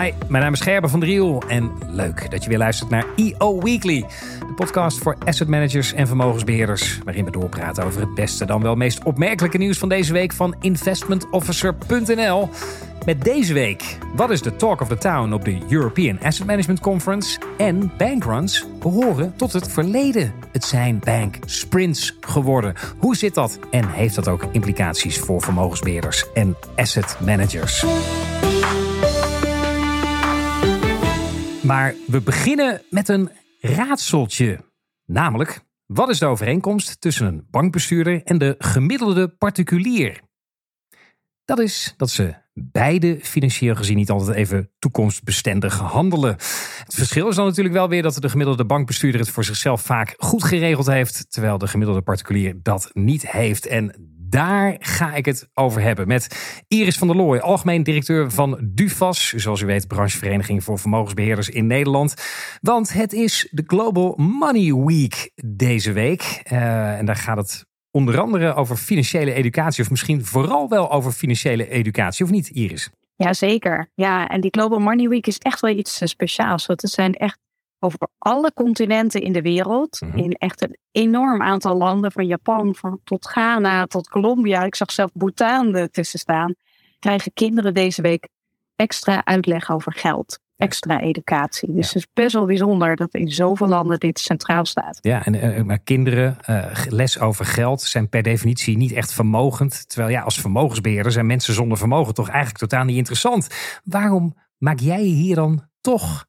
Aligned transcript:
Hi, 0.00 0.12
mijn 0.28 0.42
naam 0.42 0.52
is 0.52 0.60
Gerben 0.60 0.90
van 0.90 1.00
Driel 1.00 1.42
en 1.48 1.72
leuk 1.86 2.30
dat 2.30 2.42
je 2.42 2.48
weer 2.48 2.58
luistert 2.58 2.90
naar 2.90 3.04
EO 3.16 3.62
Weekly. 3.62 4.04
De 4.38 4.54
podcast 4.54 4.98
voor 4.98 5.16
asset 5.24 5.48
managers 5.48 5.92
en 5.92 6.06
vermogensbeheerders. 6.06 6.98
Waarin 7.04 7.24
we 7.24 7.30
doorpraten 7.30 7.84
over 7.84 8.00
het 8.00 8.14
beste 8.14 8.44
dan 8.44 8.62
wel 8.62 8.74
meest 8.74 9.04
opmerkelijke 9.04 9.58
nieuws 9.58 9.78
van 9.78 9.88
deze 9.88 10.12
week 10.12 10.32
van 10.32 10.54
investmentofficer.nl. 10.60 12.48
Met 13.06 13.24
deze 13.24 13.52
week, 13.52 13.98
wat 14.14 14.30
is 14.30 14.42
de 14.42 14.56
talk 14.56 14.80
of 14.80 14.88
the 14.88 14.98
town 14.98 15.32
op 15.32 15.44
de 15.44 15.58
European 15.68 16.20
Asset 16.22 16.46
Management 16.46 16.80
Conference? 16.80 17.38
En 17.58 17.92
bankruns 17.98 18.66
behoren 18.80 19.34
tot 19.36 19.52
het 19.52 19.72
verleden. 19.72 20.32
Het 20.52 20.64
zijn 20.64 20.98
bank 21.04 21.36
sprints 21.44 22.16
geworden. 22.20 22.74
Hoe 22.98 23.16
zit 23.16 23.34
dat? 23.34 23.58
En 23.70 23.88
heeft 23.88 24.14
dat 24.14 24.28
ook 24.28 24.46
implicaties 24.52 25.18
voor 25.18 25.42
vermogensbeheerders 25.42 26.32
en 26.32 26.56
asset 26.76 27.16
managers? 27.20 27.84
Maar 31.64 31.94
we 32.06 32.20
beginnen 32.20 32.82
met 32.90 33.08
een 33.08 33.30
raadseltje. 33.60 34.60
Namelijk, 35.06 35.60
wat 35.86 36.08
is 36.08 36.18
de 36.18 36.26
overeenkomst 36.26 37.00
tussen 37.00 37.26
een 37.26 37.46
bankbestuurder 37.50 38.22
en 38.22 38.38
de 38.38 38.54
gemiddelde 38.58 39.28
particulier? 39.28 40.20
Dat 41.44 41.58
is 41.58 41.94
dat 41.96 42.10
ze 42.10 42.34
beide 42.52 43.18
financieel 43.22 43.74
gezien 43.74 43.96
niet 43.96 44.10
altijd 44.10 44.36
even 44.36 44.70
toekomstbestendig 44.78 45.78
handelen. 45.78 46.32
Het 46.84 46.94
verschil 46.94 47.28
is 47.28 47.36
dan 47.36 47.46
natuurlijk 47.46 47.74
wel 47.74 47.88
weer 47.88 48.02
dat 48.02 48.14
de 48.14 48.28
gemiddelde 48.28 48.64
bankbestuurder 48.64 49.20
het 49.20 49.30
voor 49.30 49.44
zichzelf 49.44 49.82
vaak 49.82 50.14
goed 50.16 50.44
geregeld 50.44 50.86
heeft, 50.86 51.26
terwijl 51.28 51.58
de 51.58 51.68
gemiddelde 51.68 52.02
particulier 52.02 52.54
dat 52.62 52.90
niet 52.92 53.30
heeft. 53.30 53.66
En 53.66 54.13
daar 54.34 54.76
ga 54.78 55.14
ik 55.14 55.24
het 55.24 55.48
over 55.54 55.82
hebben 55.82 56.08
met 56.08 56.54
Iris 56.68 56.98
van 56.98 57.06
der 57.06 57.16
Looy, 57.16 57.38
algemeen 57.38 57.82
directeur 57.82 58.30
van 58.30 58.58
DUFAS, 58.62 59.32
zoals 59.32 59.60
u 59.60 59.66
weet, 59.66 59.88
branchevereniging 59.88 60.64
voor 60.64 60.78
vermogensbeheerders 60.78 61.48
in 61.48 61.66
Nederland. 61.66 62.14
Want 62.60 62.92
het 62.92 63.12
is 63.12 63.48
de 63.50 63.62
Global 63.66 64.14
Money 64.16 64.74
Week 64.74 65.30
deze 65.44 65.92
week. 65.92 66.42
Uh, 66.52 66.98
en 66.98 67.06
daar 67.06 67.16
gaat 67.16 67.36
het 67.36 67.66
onder 67.90 68.20
andere 68.20 68.54
over 68.54 68.76
financiële 68.76 69.32
educatie, 69.32 69.84
of 69.84 69.90
misschien 69.90 70.24
vooral 70.24 70.68
wel 70.68 70.92
over 70.92 71.12
financiële 71.12 71.68
educatie, 71.68 72.24
of 72.24 72.30
niet, 72.30 72.48
Iris? 72.48 72.90
Jazeker. 73.16 73.90
Ja, 73.94 74.28
en 74.28 74.40
die 74.40 74.50
Global 74.50 74.78
Money 74.78 75.08
Week 75.08 75.26
is 75.26 75.38
echt 75.38 75.60
wel 75.60 75.76
iets 75.76 76.00
speciaals. 76.04 76.66
Want 76.66 76.82
het 76.82 76.90
zijn 76.90 77.14
echt 77.14 77.38
over 77.84 78.08
alle 78.18 78.52
continenten 78.54 79.20
in 79.20 79.32
de 79.32 79.42
wereld. 79.42 80.00
Mhm. 80.00 80.18
In 80.18 80.32
echt 80.32 80.62
een 80.62 80.76
enorm 80.92 81.42
aantal 81.42 81.76
landen, 81.76 82.12
van 82.12 82.26
Japan 82.26 82.74
van, 82.74 83.00
tot 83.04 83.26
Ghana 83.26 83.86
tot 83.86 84.08
Colombia. 84.08 84.62
Ik 84.64 84.74
zag 84.74 84.92
zelf 84.92 85.10
Bhutan 85.12 85.74
ertussen 85.74 86.18
staan. 86.18 86.54
Krijgen 86.98 87.32
kinderen 87.32 87.74
deze 87.74 88.02
week 88.02 88.28
extra 88.76 89.24
uitleg 89.24 89.70
over 89.70 89.92
geld. 89.92 90.38
Extra 90.56 91.00
educatie. 91.00 91.72
Dus 91.72 91.86
het 91.86 91.96
is 91.96 92.06
best 92.12 92.32
wel 92.32 92.46
bijzonder 92.46 92.96
dat 92.96 93.14
in 93.14 93.28
zoveel 93.28 93.66
landen 93.66 93.98
dit 94.00 94.18
centraal 94.18 94.64
staat. 94.64 94.98
Ja, 95.00 95.24
en 95.24 95.34
uh, 95.34 95.62
maar 95.62 95.78
kinderen, 95.78 96.36
uh, 96.48 96.66
les 96.88 97.20
over 97.20 97.44
geld 97.44 97.80
zijn 97.82 98.08
per 98.08 98.22
definitie 98.22 98.76
niet 98.76 98.92
echt 98.92 99.12
vermogend. 99.12 99.88
Terwijl 99.88 100.10
ja, 100.10 100.22
als 100.22 100.40
vermogensbeheerder 100.40 101.12
zijn 101.12 101.26
mensen 101.26 101.54
zonder 101.54 101.78
vermogen 101.78 102.14
toch 102.14 102.28
eigenlijk 102.28 102.58
totaal 102.58 102.84
niet 102.84 102.96
interessant. 102.96 103.48
Waarom 103.84 104.36
maak 104.58 104.80
jij 104.80 105.02
hier 105.02 105.34
dan 105.34 105.68
toch 105.80 106.26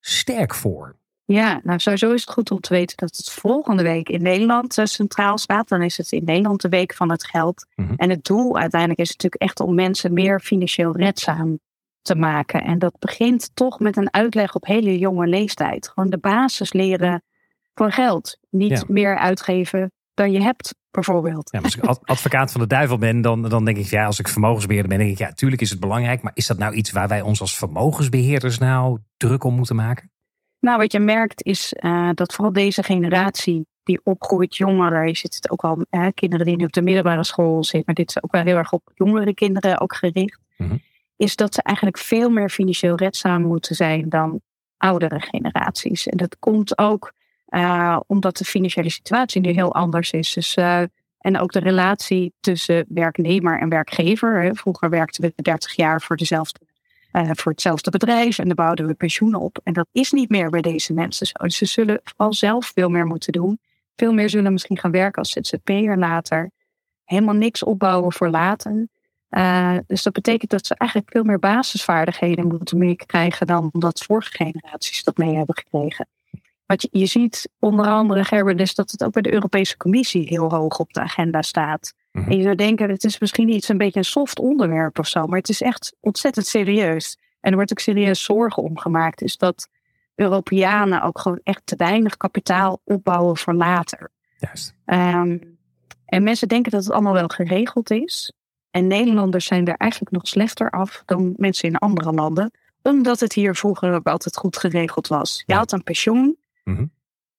sterk 0.00 0.54
voor? 0.54 0.96
Ja, 1.24 1.60
nou 1.62 1.78
sowieso 1.78 2.12
is 2.12 2.20
het 2.20 2.30
goed 2.30 2.50
om 2.50 2.60
te 2.60 2.74
weten 2.74 2.96
dat 2.96 3.16
het 3.16 3.30
volgende 3.30 3.82
week 3.82 4.08
in 4.08 4.22
Nederland 4.22 4.78
uh, 4.78 4.84
centraal 4.84 5.38
staat. 5.38 5.68
Dan 5.68 5.82
is 5.82 5.96
het 5.96 6.12
in 6.12 6.24
Nederland 6.24 6.60
de 6.60 6.68
week 6.68 6.94
van 6.94 7.10
het 7.10 7.24
geld. 7.24 7.66
Mhm. 7.74 7.94
En 7.96 8.10
het 8.10 8.24
doel 8.24 8.58
uiteindelijk 8.58 9.00
is 9.00 9.10
natuurlijk 9.10 9.42
echt 9.42 9.60
om 9.60 9.74
mensen 9.74 10.12
meer 10.12 10.40
financieel 10.40 10.96
redzaam 10.96 11.58
te 12.02 12.14
maken. 12.14 12.62
En 12.62 12.78
dat 12.78 12.98
begint 12.98 13.50
toch 13.54 13.78
met 13.78 13.96
een 13.96 14.12
uitleg 14.12 14.54
op 14.54 14.66
hele 14.66 14.98
jonge 14.98 15.26
leeftijd. 15.26 15.88
Gewoon 15.88 16.10
de 16.10 16.18
basis 16.18 16.72
leren 16.72 17.22
van 17.74 17.92
geld. 17.92 18.38
Niet 18.50 18.88
meer 18.88 19.16
uitgeven 19.16 19.92
dan 20.18 20.32
je 20.32 20.42
hebt, 20.42 20.74
bijvoorbeeld. 20.90 21.50
Ja, 21.50 21.60
als 21.60 21.76
ik 21.76 21.84
advocaat 21.84 22.52
van 22.52 22.60
de 22.60 22.66
duivel 22.66 22.98
ben, 22.98 23.20
dan, 23.20 23.48
dan 23.48 23.64
denk 23.64 23.76
ik, 23.76 23.86
ja, 23.86 24.04
als 24.06 24.18
ik 24.18 24.28
vermogensbeheerder 24.28 24.88
ben, 24.90 24.98
denk 24.98 25.10
ik, 25.10 25.18
ja, 25.18 25.32
tuurlijk 25.32 25.62
is 25.62 25.70
het 25.70 25.80
belangrijk. 25.80 26.22
Maar 26.22 26.32
is 26.34 26.46
dat 26.46 26.58
nou 26.58 26.74
iets 26.74 26.90
waar 26.90 27.08
wij 27.08 27.20
ons 27.20 27.40
als 27.40 27.56
vermogensbeheerders 27.56 28.58
nou 28.58 28.98
druk 29.16 29.44
om 29.44 29.54
moeten 29.54 29.76
maken? 29.76 30.10
Nou, 30.60 30.78
wat 30.78 30.92
je 30.92 30.98
merkt 30.98 31.44
is 31.44 31.74
uh, 31.80 32.10
dat 32.14 32.34
vooral 32.34 32.52
deze 32.52 32.82
generatie 32.82 33.66
die 33.82 34.00
opgroeit, 34.04 34.56
jongeren, 34.56 35.06
je 35.06 35.16
ziet 35.16 35.34
het 35.34 35.50
ook 35.50 35.64
al, 35.64 35.86
kinderen 36.14 36.46
die 36.46 36.56
nu 36.56 36.64
op 36.64 36.72
de 36.72 36.82
middelbare 36.82 37.24
school 37.24 37.64
zitten, 37.64 37.82
maar 37.86 37.94
dit 37.94 38.08
is 38.08 38.22
ook 38.22 38.32
wel 38.32 38.42
heel 38.42 38.56
erg 38.56 38.72
op 38.72 38.90
jongere 38.94 39.34
kinderen 39.34 39.80
ook 39.80 39.94
gericht, 39.94 40.40
mm 40.56 40.68
-hmm. 40.68 40.82
is 41.16 41.36
dat 41.36 41.54
ze 41.54 41.62
eigenlijk 41.62 41.98
veel 41.98 42.30
meer 42.30 42.48
financieel 42.48 42.96
redzaam 42.96 43.42
moeten 43.42 43.74
zijn 43.74 44.08
dan 44.08 44.40
oudere 44.76 45.20
generaties. 45.20 46.06
En 46.06 46.16
dat 46.16 46.36
komt 46.38 46.78
ook 46.78 47.12
uh, 47.50 48.00
omdat 48.06 48.36
de 48.36 48.44
financiële 48.44 48.90
situatie 48.90 49.40
nu 49.40 49.50
heel 49.50 49.74
anders 49.74 50.10
is. 50.10 50.32
Dus, 50.32 50.56
uh, 50.56 50.82
en 51.18 51.38
ook 51.38 51.52
de 51.52 51.58
relatie 51.58 52.32
tussen 52.40 52.84
werknemer 52.88 53.60
en 53.60 53.68
werkgever. 53.68 54.42
Hè. 54.42 54.54
Vroeger 54.54 54.90
werkten 54.90 55.22
we 55.22 55.42
30 55.42 55.76
jaar 55.76 56.00
voor 56.00 56.16
dezelfde 56.16 56.60
uh, 57.12 57.30
voor 57.34 57.52
hetzelfde 57.52 57.90
bedrijf 57.90 58.38
en 58.38 58.46
dan 58.46 58.54
bouwden 58.54 58.86
we 58.86 58.94
pensioenen 58.94 59.40
op. 59.40 59.60
En 59.62 59.72
dat 59.72 59.88
is 59.92 60.12
niet 60.12 60.28
meer 60.28 60.50
bij 60.50 60.60
deze 60.60 60.92
mensen 60.92 61.26
zo. 61.26 61.48
Ze 61.48 61.64
zullen 61.64 62.02
al 62.16 62.32
zelf 62.32 62.70
veel 62.74 62.88
meer 62.88 63.06
moeten 63.06 63.32
doen. 63.32 63.60
Veel 63.96 64.12
meer 64.12 64.30
zullen 64.30 64.52
misschien 64.52 64.78
gaan 64.78 64.90
werken 64.90 65.22
als 65.22 65.30
ZZP'er 65.30 65.98
later. 65.98 66.50
Helemaal 67.04 67.34
niks 67.34 67.62
opbouwen 67.62 68.12
voor 68.12 68.30
later. 68.30 68.88
Dus 69.86 70.02
dat 70.02 70.12
betekent 70.12 70.50
dat 70.50 70.66
ze 70.66 70.74
eigenlijk 70.74 71.10
veel 71.10 71.24
meer 71.24 71.38
basisvaardigheden 71.38 72.46
moeten 72.46 72.78
meekrijgen 72.78 73.46
dan 73.46 73.70
dat 73.72 74.04
vorige 74.04 74.30
generaties 74.30 75.04
dat 75.04 75.16
mee 75.16 75.34
hebben 75.34 75.56
gekregen. 75.56 76.06
Wat 76.68 76.82
je, 76.82 76.88
je 76.90 77.06
ziet 77.06 77.48
onder 77.58 77.86
andere, 77.86 78.24
Gerben, 78.24 78.58
is 78.58 78.74
dat 78.74 78.90
het 78.90 79.04
ook 79.04 79.12
bij 79.12 79.22
de 79.22 79.32
Europese 79.32 79.76
Commissie 79.76 80.28
heel 80.28 80.50
hoog 80.50 80.78
op 80.78 80.92
de 80.92 81.00
agenda 81.00 81.42
staat. 81.42 81.94
Mhm. 82.12 82.30
En 82.30 82.36
je 82.36 82.42
zou 82.42 82.54
denken, 82.54 82.90
het 82.90 83.04
is 83.04 83.18
misschien 83.18 83.48
iets 83.48 83.68
een 83.68 83.78
beetje 83.78 83.98
een 83.98 84.04
soft 84.04 84.38
onderwerp 84.38 84.98
of 84.98 85.06
zo, 85.06 85.26
maar 85.26 85.38
het 85.38 85.48
is 85.48 85.60
echt 85.60 85.96
ontzettend 86.00 86.46
serieus. 86.46 87.18
En 87.40 87.50
er 87.50 87.56
wordt 87.56 87.70
ook 87.70 87.78
serieus 87.78 88.24
zorgen 88.24 88.62
om 88.62 88.78
gemaakt. 88.78 89.22
Is 89.22 89.36
dat 89.36 89.68
Europeanen 90.14 91.02
ook 91.02 91.18
gewoon 91.18 91.40
echt 91.42 91.62
te 91.64 91.76
weinig 91.76 92.16
kapitaal 92.16 92.80
opbouwen 92.84 93.36
voor 93.36 93.54
later. 93.54 94.10
Juist. 94.38 94.74
Um, 94.86 95.58
en 96.04 96.22
mensen 96.22 96.48
denken 96.48 96.70
dat 96.72 96.84
het 96.84 96.92
allemaal 96.92 97.12
wel 97.12 97.28
geregeld 97.28 97.90
is. 97.90 98.32
En 98.70 98.86
Nederlanders 98.86 99.46
zijn 99.46 99.66
er 99.66 99.76
eigenlijk 99.76 100.12
nog 100.12 100.26
slechter 100.26 100.70
af 100.70 101.02
dan 101.06 101.34
mensen 101.36 101.68
in 101.68 101.76
andere 101.76 102.12
landen. 102.12 102.50
Omdat 102.82 103.20
het 103.20 103.32
hier 103.32 103.54
vroeger 103.54 103.94
ook 103.94 104.06
altijd 104.06 104.36
goed 104.36 104.56
geregeld 104.56 105.06
was. 105.06 105.42
Je 105.46 105.54
had 105.54 105.72
een 105.72 105.82
pensioen. 105.82 106.36
Mm 106.68 106.92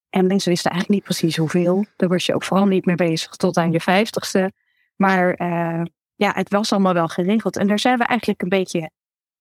En 0.09 0.28
mensen 0.28 0.51
wisten 0.51 0.72
eigenlijk 0.72 1.01
niet 1.01 1.09
precies 1.09 1.38
hoeveel. 1.38 1.85
Daar 1.95 2.09
was 2.09 2.25
je 2.25 2.34
ook 2.34 2.44
vooral 2.44 2.66
niet 2.66 2.85
mee 2.85 2.95
bezig 2.95 3.35
tot 3.35 3.57
aan 3.57 3.72
je 3.72 3.79
vijftigste. 3.79 4.51
Maar 4.95 5.41
uh, 5.41 5.84
ja, 6.16 6.31
het 6.34 6.50
was 6.50 6.72
allemaal 6.72 6.94
wel 6.94 7.07
geregeld. 7.07 7.57
En 7.57 7.68
daar 7.68 7.79
zijn 7.79 7.97
we 7.97 8.03
eigenlijk 8.03 8.41
een 8.41 8.50
beetje 8.50 8.91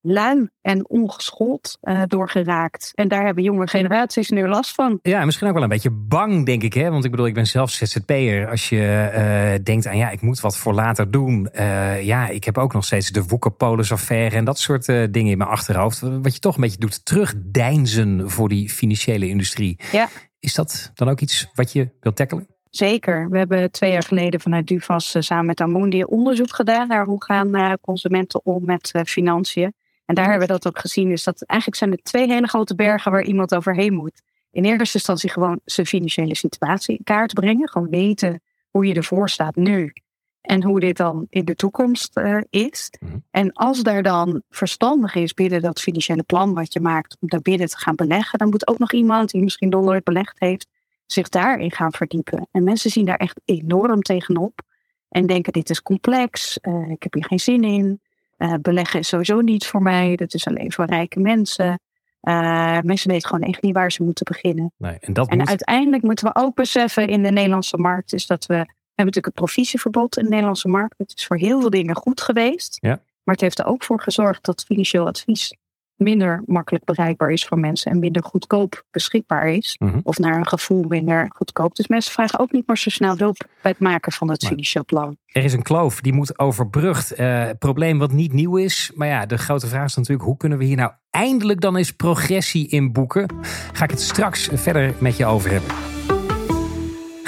lui 0.00 0.48
en 0.60 0.88
ongeschoold 0.88 1.78
uh, 1.82 2.02
door 2.06 2.28
geraakt. 2.28 2.90
En 2.94 3.08
daar 3.08 3.24
hebben 3.24 3.42
jonge 3.42 3.68
generaties 3.68 4.30
nu 4.30 4.48
last 4.48 4.74
van. 4.74 4.98
Ja, 5.02 5.24
misschien 5.24 5.48
ook 5.48 5.54
wel 5.54 5.62
een 5.62 5.68
beetje 5.68 5.90
bang, 5.90 6.46
denk 6.46 6.62
ik. 6.62 6.74
Hè? 6.74 6.90
Want 6.90 7.04
ik 7.04 7.10
bedoel, 7.10 7.26
ik 7.26 7.34
ben 7.34 7.46
zelf 7.46 7.70
ZZP'er. 7.70 8.48
Als 8.48 8.68
je 8.68 9.10
uh, 9.56 9.64
denkt 9.64 9.86
aan, 9.86 9.96
ja, 9.96 10.10
ik 10.10 10.20
moet 10.20 10.40
wat 10.40 10.56
voor 10.56 10.74
later 10.74 11.10
doen. 11.10 11.48
Uh, 11.54 12.02
ja, 12.02 12.28
ik 12.28 12.44
heb 12.44 12.58
ook 12.58 12.72
nog 12.72 12.84
steeds 12.84 13.10
de 13.10 13.24
Woekerpolis-affaire 13.24 14.36
en 14.36 14.44
dat 14.44 14.58
soort 14.58 14.86
dingen 14.86 15.30
in 15.30 15.38
mijn 15.38 15.50
achterhoofd. 15.50 16.00
Wat 16.00 16.34
je 16.34 16.40
toch 16.40 16.54
een 16.54 16.60
beetje 16.60 16.78
doet 16.78 17.04
terugdeinzen 17.04 18.30
voor 18.30 18.48
die 18.48 18.70
financiële 18.70 19.28
industrie. 19.28 19.78
Ja. 19.92 20.08
Is 20.40 20.54
dat 20.54 20.90
dan 20.94 21.08
ook 21.08 21.20
iets 21.20 21.50
wat 21.54 21.72
je 21.72 21.90
wilt 22.00 22.16
tackelen? 22.16 22.46
Zeker. 22.70 23.28
We 23.30 23.38
hebben 23.38 23.70
twee 23.70 23.92
jaar 23.92 24.02
geleden 24.02 24.40
vanuit 24.40 24.66
Duvas 24.66 25.16
samen 25.18 25.46
met 25.46 25.60
Amundi 25.60 26.04
onderzoek 26.04 26.54
gedaan 26.54 26.88
naar 26.88 27.04
hoe 27.04 27.24
gaan 27.24 27.78
consumenten 27.80 28.44
om 28.44 28.64
met 28.64 29.00
financiën. 29.04 29.74
En 30.08 30.14
daar 30.14 30.30
hebben 30.30 30.46
we 30.46 30.52
dat 30.52 30.66
ook 30.66 30.78
gezien. 30.78 31.08
Dus 31.08 31.24
dat 31.24 31.42
eigenlijk 31.42 31.80
zijn 31.80 31.92
er 31.92 32.02
twee 32.02 32.28
hele 32.28 32.46
grote 32.46 32.74
bergen 32.74 33.12
waar 33.12 33.24
iemand 33.24 33.54
overheen 33.54 33.94
moet. 33.94 34.22
In 34.50 34.64
eerste 34.64 34.98
instantie 34.98 35.30
gewoon 35.30 35.60
zijn 35.64 35.86
financiële 35.86 36.36
situatie 36.36 36.96
in 36.96 37.04
kaart 37.04 37.32
brengen. 37.32 37.68
Gewoon 37.68 37.88
weten 37.88 38.40
hoe 38.70 38.86
je 38.86 38.94
ervoor 38.94 39.28
staat 39.28 39.56
nu. 39.56 39.92
En 40.40 40.62
hoe 40.62 40.80
dit 40.80 40.96
dan 40.96 41.26
in 41.30 41.44
de 41.44 41.54
toekomst 41.54 42.20
is. 42.50 42.90
Mhm. 43.00 43.16
En 43.30 43.52
als 43.52 43.82
daar 43.82 44.02
dan 44.02 44.42
verstandig 44.50 45.14
is 45.14 45.34
binnen 45.34 45.62
dat 45.62 45.80
financiële 45.80 46.22
plan 46.22 46.54
wat 46.54 46.72
je 46.72 46.80
maakt 46.80 47.16
om 47.20 47.28
daar 47.28 47.42
binnen 47.42 47.68
te 47.68 47.78
gaan 47.78 47.96
beleggen, 47.96 48.38
dan 48.38 48.48
moet 48.48 48.68
ook 48.68 48.78
nog 48.78 48.92
iemand 48.92 49.30
die 49.30 49.42
misschien 49.42 49.68
nog 49.68 49.84
nooit 49.84 50.04
belegd 50.04 50.38
heeft, 50.38 50.68
zich 51.06 51.28
daarin 51.28 51.70
gaan 51.70 51.92
verdiepen. 51.92 52.48
En 52.50 52.64
mensen 52.64 52.90
zien 52.90 53.04
daar 53.04 53.16
echt 53.16 53.40
enorm 53.44 54.02
tegenop. 54.02 54.60
En 55.08 55.26
denken, 55.26 55.52
dit 55.52 55.70
is 55.70 55.82
complex, 55.82 56.58
uh, 56.62 56.90
ik 56.90 57.02
heb 57.02 57.14
hier 57.14 57.24
geen 57.24 57.40
zin 57.40 57.64
in. 57.64 58.00
Uh, 58.38 58.54
beleggen 58.62 59.00
is 59.00 59.08
sowieso 59.08 59.40
niet 59.40 59.66
voor 59.66 59.82
mij, 59.82 60.16
dat 60.16 60.34
is 60.34 60.46
alleen 60.46 60.72
voor 60.72 60.84
rijke 60.84 61.20
mensen. 61.20 61.80
Uh, 62.22 62.78
mensen 62.80 63.10
weten 63.10 63.28
gewoon 63.28 63.48
echt 63.48 63.62
niet 63.62 63.74
waar 63.74 63.92
ze 63.92 64.02
moeten 64.02 64.24
beginnen. 64.24 64.72
Nee, 64.76 64.96
en 65.00 65.12
dat 65.12 65.28
en 65.28 65.46
uiteindelijk 65.46 66.02
moeten 66.02 66.26
we 66.26 66.34
ook 66.34 66.54
beseffen 66.54 67.08
in 67.08 67.22
de 67.22 67.30
Nederlandse 67.30 67.76
markt, 67.76 68.12
is 68.12 68.26
dat 68.26 68.46
we, 68.46 68.54
we 68.54 69.04
hebben 69.04 69.14
natuurlijk 69.14 69.26
een 69.26 69.32
provisieverbod 69.32 70.16
in 70.16 70.22
de 70.22 70.30
Nederlandse 70.30 70.68
markt. 70.68 70.94
Het 70.98 71.12
is 71.16 71.26
voor 71.26 71.36
heel 71.36 71.60
veel 71.60 71.70
dingen 71.70 71.96
goed 71.96 72.20
geweest. 72.20 72.78
Ja. 72.80 73.00
Maar 73.22 73.34
het 73.34 73.40
heeft 73.40 73.58
er 73.58 73.66
ook 73.66 73.84
voor 73.84 74.00
gezorgd 74.00 74.44
dat 74.44 74.64
financieel 74.64 75.06
advies 75.06 75.54
minder 75.98 76.42
makkelijk 76.46 76.84
bereikbaar 76.84 77.30
is 77.30 77.44
voor 77.44 77.58
mensen 77.58 77.90
en 77.90 77.98
minder 77.98 78.22
goedkoop 78.22 78.84
beschikbaar 78.90 79.48
is. 79.48 79.76
Mhm. 79.78 80.00
Of 80.02 80.18
naar 80.18 80.36
een 80.36 80.46
gevoel 80.46 80.84
minder 80.88 81.30
goedkoop. 81.34 81.74
Dus 81.74 81.86
mensen 81.86 82.12
vragen 82.12 82.38
ook 82.38 82.52
niet 82.52 82.66
meer 82.66 82.76
zo 82.76 82.90
snel 82.90 83.16
hulp 83.16 83.36
bij 83.62 83.70
het 83.70 83.80
maken 83.80 84.12
van 84.12 84.30
het 84.30 84.46
financieel 84.46 84.84
plan. 84.84 85.16
Er 85.26 85.44
is 85.44 85.52
een 85.52 85.62
kloof 85.62 86.00
die 86.00 86.12
moet 86.12 86.38
overbrugd. 86.38 87.20
Uh, 87.20 87.48
probleem 87.58 87.98
wat 87.98 88.12
niet 88.12 88.32
nieuw 88.32 88.56
is. 88.56 88.90
Maar 88.94 89.08
ja, 89.08 89.26
de 89.26 89.38
grote 89.38 89.66
vraag 89.66 89.84
is 89.84 89.96
natuurlijk: 89.96 90.26
hoe 90.26 90.36
kunnen 90.36 90.58
we 90.58 90.64
hier 90.64 90.76
nou 90.76 90.92
eindelijk 91.10 91.60
dan 91.60 91.76
eens 91.76 91.92
progressie 91.92 92.68
in 92.68 92.92
boeken? 92.92 93.30
Ga 93.72 93.84
ik 93.84 93.90
het 93.90 94.00
straks 94.00 94.48
verder 94.52 94.94
met 94.98 95.16
je 95.16 95.26
over 95.26 95.50
hebben. 95.50 95.70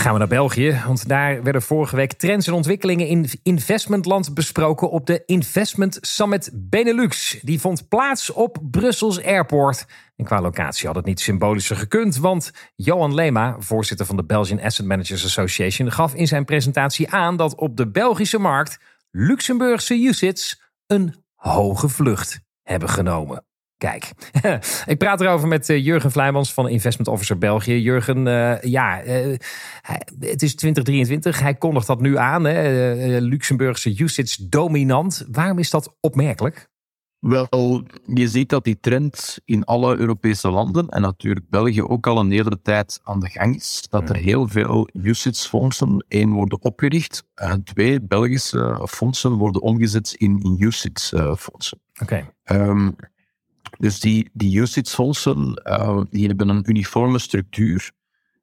Gaan 0.01 0.13
we 0.13 0.19
naar 0.19 0.29
België, 0.29 0.83
want 0.87 1.09
daar 1.09 1.43
werden 1.43 1.63
vorige 1.63 1.97
week 1.97 2.13
trends 2.13 2.47
en 2.47 2.53
ontwikkelingen 2.53 3.07
in 3.07 3.29
investmentland 3.43 4.35
besproken 4.35 4.91
op 4.91 5.07
de 5.07 5.23
Investment 5.27 5.99
Summit 6.01 6.51
Benelux. 6.55 7.39
Die 7.43 7.61
vond 7.61 7.89
plaats 7.89 8.31
op 8.31 8.59
Brussels 8.71 9.23
Airport. 9.23 9.87
En 10.17 10.25
qua 10.25 10.41
locatie 10.41 10.87
had 10.87 10.97
het 10.97 11.05
niet 11.05 11.21
symbolischer 11.21 11.77
gekund, 11.77 12.17
want 12.17 12.53
Johan 12.77 13.15
Lema, 13.15 13.57
voorzitter 13.59 14.07
van 14.07 14.17
de 14.17 14.25
Belgian 14.25 14.61
Asset 14.61 14.87
Managers 14.87 15.25
Association, 15.25 15.93
gaf 15.93 16.15
in 16.15 16.27
zijn 16.27 16.45
presentatie 16.45 17.11
aan 17.11 17.37
dat 17.37 17.55
op 17.55 17.77
de 17.77 17.91
Belgische 17.91 18.39
markt 18.39 18.79
Luxemburgse 19.11 19.95
UCITS 19.95 20.63
een 20.87 21.15
hoge 21.35 21.89
vlucht 21.89 22.41
hebben 22.63 22.89
genomen. 22.89 23.45
Kijk, 23.81 24.13
ik 24.93 24.99
praat 24.99 25.21
erover 25.21 25.49
met 25.49 25.69
eh, 25.69 25.85
Jurgen 25.85 26.11
Vlijmans 26.11 26.53
van 26.53 26.69
Investment 26.69 27.09
Officer 27.09 27.39
België. 27.39 27.81
Jurgen, 27.81 28.27
uh, 28.27 28.61
ja, 28.63 29.05
uh, 29.05 29.37
het 30.19 30.43
is 30.43 30.55
2023. 30.55 31.41
Hij 31.41 31.55
kondigt 31.55 31.87
dat 31.87 32.01
nu 32.01 32.17
aan. 32.19 32.45
Hè? 32.45 33.19
Luxemburgse 33.21 34.03
usage 34.03 34.49
dominant. 34.49 35.27
Waarom 35.31 35.59
is 35.59 35.71
dat 35.71 35.97
opmerkelijk? 36.01 36.69
Wel, 37.21 37.83
je 38.15 38.29
ziet 38.29 38.49
dat 38.49 38.65
die 38.65 38.81
trend 38.81 39.39
in 39.45 39.65
alle 39.65 39.97
Europese 39.97 40.51
landen 40.51 40.89
en 40.89 41.03
natuurlijk 41.03 41.51
België 41.51 41.83
ook 41.83 42.07
al 42.07 42.19
een 42.19 42.31
hele 42.31 42.63
tijd 42.63 43.01
aan 43.03 43.21
de 43.21 43.29
gang 43.29 43.57
is. 43.57 43.87
Dat 43.91 44.09
er 44.09 44.17
hmm. 44.17 44.25
heel 44.25 44.49
veel 44.49 44.89
usage-fondsen, 44.93 46.05
één, 46.09 46.31
worden 46.31 46.63
opgericht 46.63 47.25
en 47.35 47.65
twee, 47.65 48.01
Belgische 48.01 48.87
fondsen 48.89 49.33
worden 49.33 49.63
omgezet 49.63 50.15
in, 50.19 50.41
in 50.43 50.57
usage-fondsen. 50.59 51.81
Oké. 52.03 52.33
Ehm, 52.45 52.91
dus 53.79 54.01
die, 54.01 54.31
die 54.33 54.59
UCITS-fondsen 54.59 55.63
uh, 55.65 56.01
die 56.11 56.27
hebben 56.27 56.49
een 56.49 56.71
uniforme 56.71 57.19
structuur, 57.19 57.91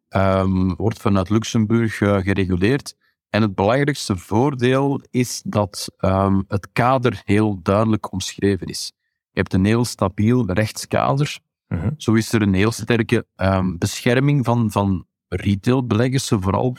um, 0.09 0.75
wordt 0.75 0.99
vanuit 0.99 1.29
Luxemburg 1.29 1.99
uh, 1.99 2.17
gereguleerd. 2.17 2.95
En 3.29 3.41
het 3.41 3.55
belangrijkste 3.55 4.17
voordeel 4.17 5.01
is 5.11 5.41
dat 5.45 5.91
um, 5.99 6.43
het 6.47 6.67
kader 6.73 7.21
heel 7.23 7.59
duidelijk 7.61 8.11
omschreven 8.11 8.67
is. 8.67 8.91
Je 9.31 9.39
hebt 9.39 9.53
een 9.53 9.65
heel 9.65 9.85
stabiel 9.85 10.51
rechtskader. 10.51 11.39
Uh 11.67 11.77
mhm. 11.77 11.87
-huh. 11.87 11.95
Zo 11.97 12.13
is 12.13 12.33
er 12.33 12.41
een 12.41 12.53
heel 12.53 12.71
sterke 12.71 13.25
um, 13.35 13.77
bescherming 13.77 14.45
van, 14.45 14.71
van 14.71 15.05
retailbeleggers, 15.27 16.27
vooral 16.27 16.75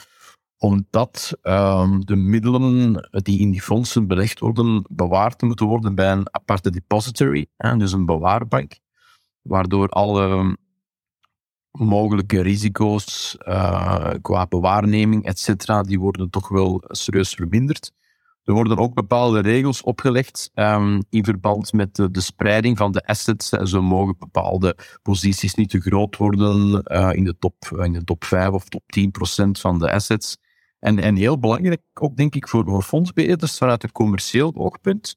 omdat 0.59 1.37
um, 1.43 2.05
de 2.05 2.15
middelen 2.15 2.93
die 3.11 3.39
in 3.39 3.51
die 3.51 3.61
fondsen 3.61 4.07
belegd 4.07 4.39
worden, 4.39 4.85
bewaard 4.89 5.41
moeten 5.41 5.65
worden 5.65 5.95
bij 5.95 6.11
een 6.11 6.27
aparte 6.31 6.71
depository, 6.71 7.47
hè, 7.57 7.77
dus 7.77 7.91
een 7.91 8.05
bewaarbank, 8.05 8.79
waardoor 9.41 9.89
alle 9.89 10.57
mogelijke 11.71 12.41
risico's 12.41 13.37
uh, 13.47 14.09
qua 14.21 14.47
bewaarneming, 14.47 15.25
et 15.25 15.39
cetera, 15.39 15.83
die 15.83 15.99
worden 15.99 16.29
toch 16.29 16.47
wel 16.49 16.83
serieus 16.87 17.33
verminderd. 17.33 17.91
Er 18.43 18.53
worden 18.55 18.77
ook 18.77 18.93
bepaalde 18.93 19.39
regels 19.39 19.81
opgelegd 19.81 20.51
um, 20.55 21.03
in 21.09 21.23
verband 21.23 21.73
met 21.73 21.95
de, 21.95 22.21
spreiding 22.21 22.77
van 22.77 22.91
de 22.91 23.05
assets. 23.05 23.49
Zo 23.49 23.81
mogen 23.81 24.15
bepaalde 24.19 24.77
posities 25.01 25.55
niet 25.55 25.69
te 25.69 25.79
groot 25.79 26.17
worden 26.17 26.83
uh, 26.85 27.09
in, 27.13 27.23
de 27.23 27.37
top, 27.39 27.65
in 27.83 27.93
de 27.93 28.03
top 28.03 28.23
5 28.23 28.49
of 28.49 28.69
top 28.69 28.83
10 28.85 29.11
procent 29.11 29.59
van 29.59 29.79
de 29.79 29.91
assets. 29.91 30.37
En, 30.79 30.99
en 30.99 31.15
heel 31.15 31.39
belangrijk, 31.39 31.81
ook 31.93 32.15
denk 32.15 32.35
ik 32.35 32.47
voor, 32.47 32.81
fondsbeheerders 32.81 33.57
vanuit 33.57 33.83
een 33.83 33.91
commercieel 33.91 34.51
oogpunt, 34.55 35.15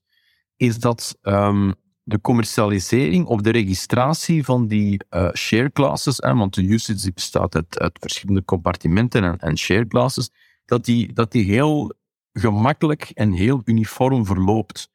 is 0.57 0.79
dat 0.79 1.19
um, 1.23 1.75
de 2.03 2.21
commercialisering 2.21 3.27
of 3.27 3.41
de 3.41 3.51
registratie 3.51 4.45
van 4.45 4.67
die 4.67 5.05
uh, 5.11 5.33
share 5.33 5.73
classes, 5.73 6.19
want 6.19 6.55
de 6.55 6.63
usage 6.63 7.13
bestaat 7.13 7.55
uit, 7.55 7.99
verschillende 8.01 8.45
compartimenten 8.45 9.25
en, 9.25 9.39
en 9.39 9.59
share 9.59 9.87
classes, 9.87 10.31
dat 10.65 10.85
die, 10.85 11.13
dat 11.13 11.33
die 11.33 11.45
heel 11.45 11.95
gemakkelijk 12.33 13.11
en 13.15 13.33
heel 13.33 13.61
uniform 13.65 14.27
verloopt. 14.27 14.91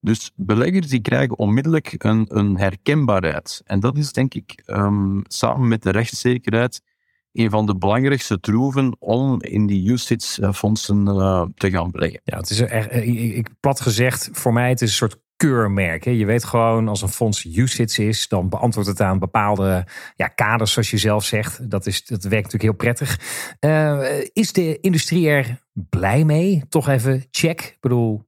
Dus 0.00 0.32
beleggers 0.36 0.88
die 0.88 1.00
krijgen 1.00 1.38
onmiddellijk 1.38 1.94
een, 2.04 2.26
een 2.28 2.58
herkenbaarheid. 2.58 3.62
En 3.64 3.80
dat 3.80 3.96
is 3.96 4.12
denk 4.12 4.34
ik 4.34 4.62
um, 4.66 5.22
samen 5.26 5.68
met 5.68 5.82
de 5.82 5.90
rechtszekerheid 5.90 6.82
een 7.32 7.50
van 7.50 7.66
de 7.66 7.76
belangrijkste 7.76 8.40
troeven 8.40 8.96
om 8.98 9.42
in 9.42 9.66
die 9.66 9.90
UCITS-fondsen 9.90 11.06
uh, 11.06 11.44
te 11.54 11.70
gaan 11.70 11.90
beleggen. 11.90 12.20
Ja, 12.24 12.36
het 12.36 12.50
is 12.50 12.60
echt, 12.60 12.88
eh, 12.88 13.36
ik, 13.36 13.48
plat 13.60 13.80
gezegd, 13.80 14.28
voor 14.32 14.52
mij 14.52 14.68
het 14.68 14.82
is 14.82 14.88
een 14.88 14.96
soort 14.96 15.20
keurmerk. 15.36 16.04
Hè. 16.04 16.10
Je 16.10 16.26
weet 16.26 16.44
gewoon, 16.44 16.88
als 16.88 17.02
een 17.02 17.08
fonds 17.08 17.44
UCITS 17.44 17.98
is, 17.98 18.28
dan 18.28 18.48
beantwoordt 18.48 18.88
het 18.88 19.00
aan 19.00 19.18
bepaalde 19.18 19.86
ja, 20.16 20.26
kaders, 20.26 20.72
zoals 20.72 20.90
je 20.90 20.98
zelf 20.98 21.24
zegt. 21.24 21.70
Dat, 21.70 21.86
is, 21.86 22.04
dat 22.04 22.22
werkt 22.22 22.52
natuurlijk 22.52 22.62
heel 22.62 22.72
prettig. 22.72 23.20
Uh, 23.60 24.20
is 24.32 24.52
de 24.52 24.80
industrie 24.80 25.28
er 25.28 25.62
blij 25.72 26.24
mee? 26.24 26.64
Toch 26.68 26.88
even 26.88 27.24
check. 27.30 27.60
Ik 27.60 27.76
bedoel, 27.80 28.26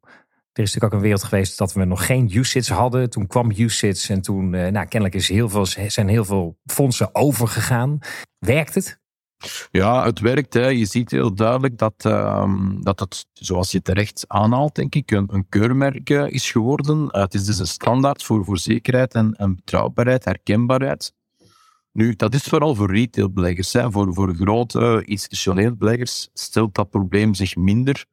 er 0.54 0.62
is 0.62 0.74
natuurlijk 0.74 0.84
ook 0.84 0.92
een 0.92 1.06
wereld 1.06 1.24
geweest 1.24 1.58
dat 1.58 1.72
we 1.72 1.84
nog 1.84 2.06
geen 2.06 2.30
UCITS 2.36 2.68
hadden. 2.68 3.10
Toen 3.10 3.26
kwam 3.26 3.50
UCITS 3.50 4.08
en 4.08 4.20
toen, 4.20 4.50
nou, 4.50 4.72
kennelijk 4.72 5.14
is 5.14 5.28
heel 5.28 5.48
veel, 5.48 5.66
zijn 5.66 6.08
heel 6.08 6.24
veel 6.24 6.58
fondsen 6.64 7.14
overgegaan. 7.14 7.98
Werkt 8.38 8.74
het? 8.74 9.02
Ja, 9.70 10.04
het 10.04 10.20
werkt. 10.20 10.54
Hè. 10.54 10.66
Je 10.66 10.84
ziet 10.84 11.10
heel 11.10 11.34
duidelijk 11.34 11.78
dat, 11.78 12.04
um, 12.04 12.78
dat 12.82 13.00
het, 13.00 13.26
zoals 13.32 13.70
je 13.70 13.82
terecht 13.82 14.24
aanhaalt, 14.28 14.74
denk 14.74 14.94
ik, 14.94 15.10
een, 15.10 15.46
keurmerk 15.48 16.10
uh, 16.10 16.26
is 16.28 16.50
geworden. 16.50 17.02
Uh, 17.02 17.22
het 17.22 17.34
is 17.34 17.44
dus 17.44 17.58
een 17.58 17.66
standaard 17.66 18.22
voor, 18.22 18.44
voor 18.44 18.58
zekerheid 18.58 19.14
en, 19.14 19.32
en 19.32 19.54
betrouwbaarheid, 19.54 20.24
herkenbaarheid. 20.24 21.12
Nu, 21.92 22.14
dat 22.16 22.34
is 22.34 22.42
vooral 22.42 22.74
voor 22.74 22.94
retailbeleggers. 22.94 23.72
Hè. 23.72 23.90
Voor, 23.90 24.14
voor 24.14 24.34
grote 24.34 25.02
institutionele 25.04 25.74
beleggers 25.74 26.28
stelt 26.32 26.74
dat 26.74 26.90
probleem 26.90 27.34
zich 27.34 27.56
minder, 27.56 28.04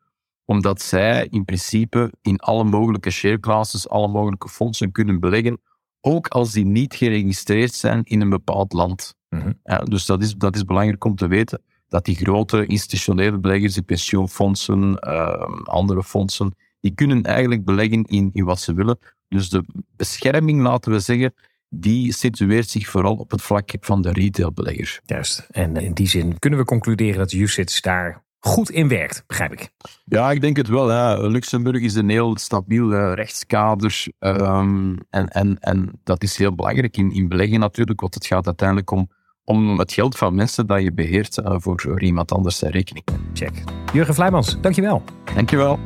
omdat 0.46 0.82
zij 0.82 1.28
in 1.30 1.46
principe 1.46 2.12
in 2.22 2.40
alle 2.40 2.64
mogelijke 2.64 3.10
shareclasses, 3.10 3.90
alle 3.90 4.08
mogelijke 4.08 4.50
fondsen 4.50 4.92
kunnen 4.92 5.20
beleggen, 5.20 5.62
ook 6.02 6.28
als 6.28 6.52
die 6.52 6.66
niet 6.66 6.96
geregistreerd 6.96 7.74
zijn 7.74 8.04
in 8.04 8.22
een 8.22 8.30
bepaald 8.30 8.74
land. 8.74 9.16
Mhm. 9.30 9.52
ja, 9.64 9.78
dus 9.78 10.06
dat 10.06 10.22
is, 10.22 10.36
dat 10.36 10.56
is 10.56 10.66
belangrijk 10.66 11.04
om 11.04 11.16
te 11.16 11.28
weten, 11.28 11.62
dat 11.88 12.06
die 12.06 12.16
grote 12.16 12.66
institutionele 12.66 13.38
beleggers, 13.38 13.74
die 13.74 13.84
pensioenfondsen, 13.84 14.98
uh, 15.08 15.42
andere 15.64 16.04
fondsen, 16.04 16.56
die 16.80 16.94
kunnen 16.94 17.24
eigenlijk 17.24 17.66
beleggen 17.66 18.04
in, 18.04 18.30
in 18.34 18.44
wat 18.44 18.60
ze 18.60 18.74
willen. 18.74 19.00
Dus 19.28 19.50
de 19.50 19.64
bescherming, 19.96 20.62
laten 20.62 20.92
we 20.92 21.00
zeggen, 21.00 21.34
die 21.70 22.14
situeert 22.14 22.70
zich 22.70 22.90
vooral 22.90 23.16
op 23.16 23.32
het 23.32 23.42
vlak 23.42 23.70
van 23.80 24.02
de 24.02 24.12
retailbelegger. 24.12 25.00
Juist. 25.06 25.48
En 25.52 25.76
in 25.76 25.94
die 25.94 26.08
zin 26.08 26.40
kunnen 26.40 26.60
we 26.60 26.66
concluderen 26.66 27.18
dat 27.18 27.32
UCITS 27.32 27.82
daar 27.82 28.24
goed 28.42 28.70
in 28.70 28.88
werkt, 28.88 29.24
begrijp 29.28 29.52
ik. 29.52 29.70
Ja, 30.06 30.32
ik 30.32 30.42
denk 30.42 30.58
het 30.58 30.68
wel. 30.68 30.88
Hè. 30.88 31.28
Luxemburg 31.28 31.82
is 31.82 31.96
een 31.96 32.10
heel 32.10 32.38
stabiel 32.38 32.94
uh, 32.94 33.14
rechtskader. 33.14 34.06
Um, 34.20 34.98
en, 35.10 35.28
en, 35.28 35.60
en 35.60 36.00
dat 36.04 36.24
is 36.24 36.38
heel 36.38 36.56
belangrijk 36.56 36.98
in, 36.98 37.12
in 37.12 37.28
beleggen 37.28 37.60
natuurlijk, 37.60 38.02
want 38.02 38.14
het 38.14 38.26
gaat 38.26 38.46
uiteindelijk 38.46 38.92
om 38.92 39.10
om 39.44 39.80
het 39.80 39.94
geld 39.94 40.18
van 40.18 40.36
mensen 40.36 40.68
dat 40.68 40.82
je 40.82 40.94
beheert 40.94 41.38
uh, 41.38 41.56
voor 41.58 42.02
iemand 42.02 42.32
anders 42.32 42.58
zijn 42.58 42.72
rekening. 42.72 43.06
Check. 43.34 43.64
Jurgen 43.94 44.14
Vlijmans, 44.14 44.62
dankjewel. 44.62 45.04
Dankjewel. 45.36 45.80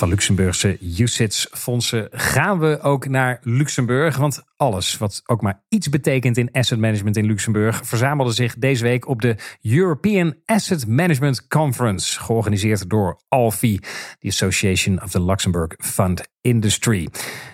Van 0.00 0.08
Luxemburgse 0.08 0.78
UCITS-fondsen 0.98 2.08
gaan 2.10 2.58
we 2.58 2.80
ook 2.80 3.08
naar 3.08 3.40
Luxemburg. 3.42 4.16
Want 4.16 4.42
alles 4.56 4.98
wat 4.98 5.22
ook 5.26 5.40
maar 5.40 5.62
iets 5.68 5.88
betekent 5.88 6.36
in 6.36 6.50
asset 6.52 6.78
management 6.78 7.16
in 7.16 7.26
Luxemburg 7.26 7.80
verzamelde 7.84 8.32
zich 8.32 8.54
deze 8.54 8.82
week 8.82 9.08
op 9.08 9.20
de 9.20 9.36
European 9.62 10.34
Asset 10.44 10.86
Management 10.86 11.46
Conference, 11.46 12.20
georganiseerd 12.20 12.90
door 12.90 13.20
ALFI, 13.28 13.78
de 14.18 14.28
Association 14.28 15.02
of 15.02 15.10
the 15.10 15.24
Luxembourg 15.24 15.74
Fund 15.78 16.22
Industry. 16.40 17.08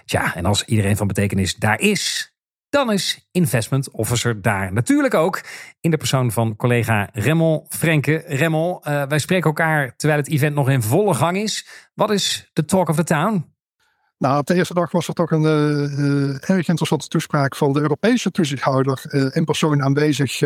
Tja, 0.04 0.34
en 0.34 0.44
als 0.44 0.64
iedereen 0.64 0.96
van 0.96 1.06
betekenis 1.06 1.54
daar 1.54 1.80
is, 1.80 2.35
dan 2.68 2.92
is 2.92 3.28
investment 3.30 3.90
officer 3.90 4.42
daar 4.42 4.72
natuurlijk 4.72 5.14
ook 5.14 5.40
in 5.80 5.90
de 5.90 5.96
persoon 5.96 6.32
van 6.32 6.56
collega 6.56 7.08
Remmel 7.12 7.66
Frenke. 7.68 8.22
Remmel, 8.26 8.82
uh, 8.88 9.02
wij 9.02 9.18
spreken 9.18 9.46
elkaar 9.46 9.96
terwijl 9.96 10.20
het 10.20 10.30
event 10.30 10.54
nog 10.54 10.70
in 10.70 10.82
volle 10.82 11.14
gang 11.14 11.36
is. 11.36 11.66
Wat 11.94 12.10
is 12.10 12.50
de 12.52 12.64
talk 12.64 12.88
of 12.88 12.96
the 12.96 13.04
town? 13.04 13.54
Nou, 14.18 14.38
op 14.38 14.46
de 14.46 14.54
eerste 14.54 14.74
dag 14.74 14.90
was 14.90 15.08
er 15.08 15.14
toch 15.14 15.30
een 15.30 15.42
uh, 15.42 16.50
erg 16.50 16.68
interessante 16.68 17.08
toespraak 17.08 17.56
van 17.56 17.72
de 17.72 17.80
Europese 17.80 18.30
toezichthouder 18.30 19.04
uh, 19.06 19.26
in 19.32 19.44
persoon 19.44 19.82
aanwezig 19.82 20.42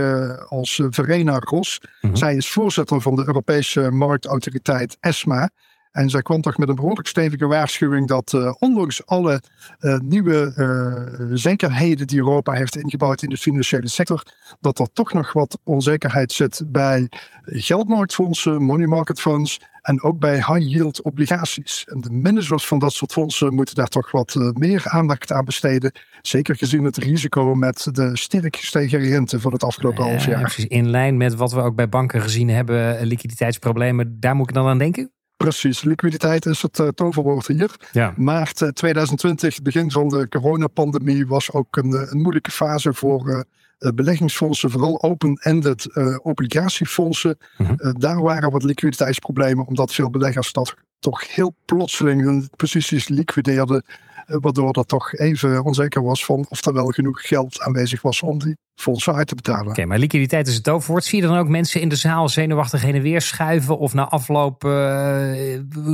als 0.49 0.83
Verena 0.89 1.39
Ros. 1.39 1.81
Mhm. 2.01 2.17
Zij 2.17 2.35
is 2.35 2.51
voorzitter 2.51 3.01
van 3.01 3.17
de 3.17 3.27
Europese 3.27 3.91
marktautoriteit 3.91 4.97
ESMA. 5.01 5.51
En 5.91 6.11
zij 6.11 6.23
kwam 6.23 6.41
toch 6.41 6.59
met 6.59 6.69
een 6.69 6.75
behoorlijk 6.75 7.09
stevige 7.09 7.47
waarschuwing 7.47 8.09
dat 8.09 8.33
uh, 8.33 8.53
ondanks 8.59 9.07
alle 9.07 9.43
uh, 9.81 9.99
nieuwe 9.99 10.53
uh, 10.57 11.37
zekerheden 11.37 12.07
die 12.07 12.19
Europa 12.19 12.53
heeft 12.53 12.77
ingebouwd 12.77 13.23
in 13.23 13.29
de 13.29 13.37
financiële 13.37 13.89
sector, 13.89 14.23
dat 14.61 14.79
er 14.79 14.93
toch 14.93 15.13
nog 15.13 15.33
wat 15.33 15.59
onzekerheid 15.65 16.33
zit 16.33 16.63
bij 16.67 17.09
geldmarktfondsen, 17.45 18.63
money 18.63 18.87
market 18.87 19.21
funds 19.21 19.61
en 19.83 20.03
ook 20.03 20.19
bij 20.19 20.35
high 20.35 20.59
yield 20.59 21.03
obligaties. 21.03 21.85
En 21.85 22.01
de 22.01 22.11
managers 22.11 22.67
van 22.67 22.79
dat 22.79 22.93
soort 22.93 23.13
fondsen 23.13 23.55
moeten 23.55 23.75
daar 23.75 23.89
toch 23.89 24.11
wat 24.11 24.35
meer 24.55 24.83
aandacht 24.89 25.33
aan 25.33 25.45
besteden. 25.45 25.93
Zeker 26.23 26.57
gezien 26.57 26.85
het 26.85 26.97
risico 26.97 27.55
met 27.55 27.89
de 27.93 28.17
sterk 28.17 28.57
gestegen 28.57 28.99
rente 28.99 29.41
van 29.41 29.53
het 29.53 29.63
afgelopen 29.65 30.05
half 30.05 30.27
jaar. 30.27 30.55
In 30.67 30.91
lijn 30.91 31.17
met 31.17 31.35
wat 31.35 31.53
we 31.53 31.61
ook 31.61 31.75
bij 31.75 31.89
banken 31.89 32.21
gezien 32.21 32.49
hebben, 32.49 33.07
liquiditeitsproblemen, 33.07 34.21
daar 34.21 34.37
moet 34.37 34.49
ik 34.49 34.55
dan 34.55 34.67
aan 34.67 34.79
denken? 34.79 35.13
Precies, 35.45 35.83
liquiditeit 35.83 36.47
is 36.47 36.63
het 36.63 36.79
uh, 36.79 36.89
toverwoord 36.89 37.47
hier. 37.47 37.71
Ja. 37.93 38.15
Maart 38.17 38.71
2020, 38.73 39.63
begin 39.63 39.91
van 39.91 40.09
de 40.09 40.29
coronapandemie, 40.29 41.27
was 41.27 41.53
ook 41.53 41.77
een, 41.77 41.93
eh, 41.95 42.11
een 42.11 42.21
moeilijke 42.21 42.51
fase 42.51 42.95
voor 42.95 43.29
uh, 43.29 43.91
beleggingsfondsen, 43.95 44.71
vooral 44.71 45.03
open-ended 45.03 45.89
uh, 45.95 46.19
obligatiefondsen. 46.23 47.39
Mm 47.59 47.67
-hmm. 47.67 47.99
daar 47.99 48.23
waren 48.23 48.51
wat 48.51 48.63
liquiditeitsproblemen, 48.63 49.67
omdat 49.67 49.95
veel 49.95 50.11
beleggers 50.11 50.53
dat 50.53 50.75
toch 51.01 51.35
heel 51.35 51.55
plotseling 51.65 52.23
hun 52.23 52.51
posities 52.57 53.09
liquideerden. 53.09 53.85
Waardoor 54.27 54.73
dat 54.73 54.89
toch 54.89 55.15
even 55.15 55.65
onzeker 55.65 56.03
was 56.03 56.25
van 56.25 56.47
of 56.49 56.67
er 56.67 56.73
wel 56.73 56.87
genoeg 56.87 57.27
geld 57.27 57.61
aanwezig 57.61 58.03
was 58.03 58.23
om 58.23 58.39
die 58.39 58.57
fondsen 58.75 59.15
uit 59.15 59.27
te 59.27 59.35
betalen. 59.35 59.71
Oké, 59.71 59.85
maar 59.85 59.99
liquiditeit 59.99 60.47
is 60.47 60.55
het 60.55 60.65
toverwoord. 60.65 61.05
Zie 61.05 61.21
je 61.21 61.27
dan 61.27 61.39
ook 61.39 61.49
mensen 61.49 61.81
in 61.81 61.89
de 61.89 61.97
zaal 61.97 62.29
zenuwachtig 62.29 62.83
heen 62.83 62.95
en 62.95 63.03
weer 63.03 63.21
schuiven 63.21 63.79
of 63.79 63.95
na 63.95 64.09
afloop 64.09 64.65
uh, 64.65 64.73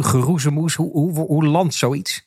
geroezemoes? 0.01 0.75
Hoe, 0.75 0.91
hoe, 0.91 1.19
hoe 1.19 1.47
landt 1.47 1.75
zoiets? 1.75 2.27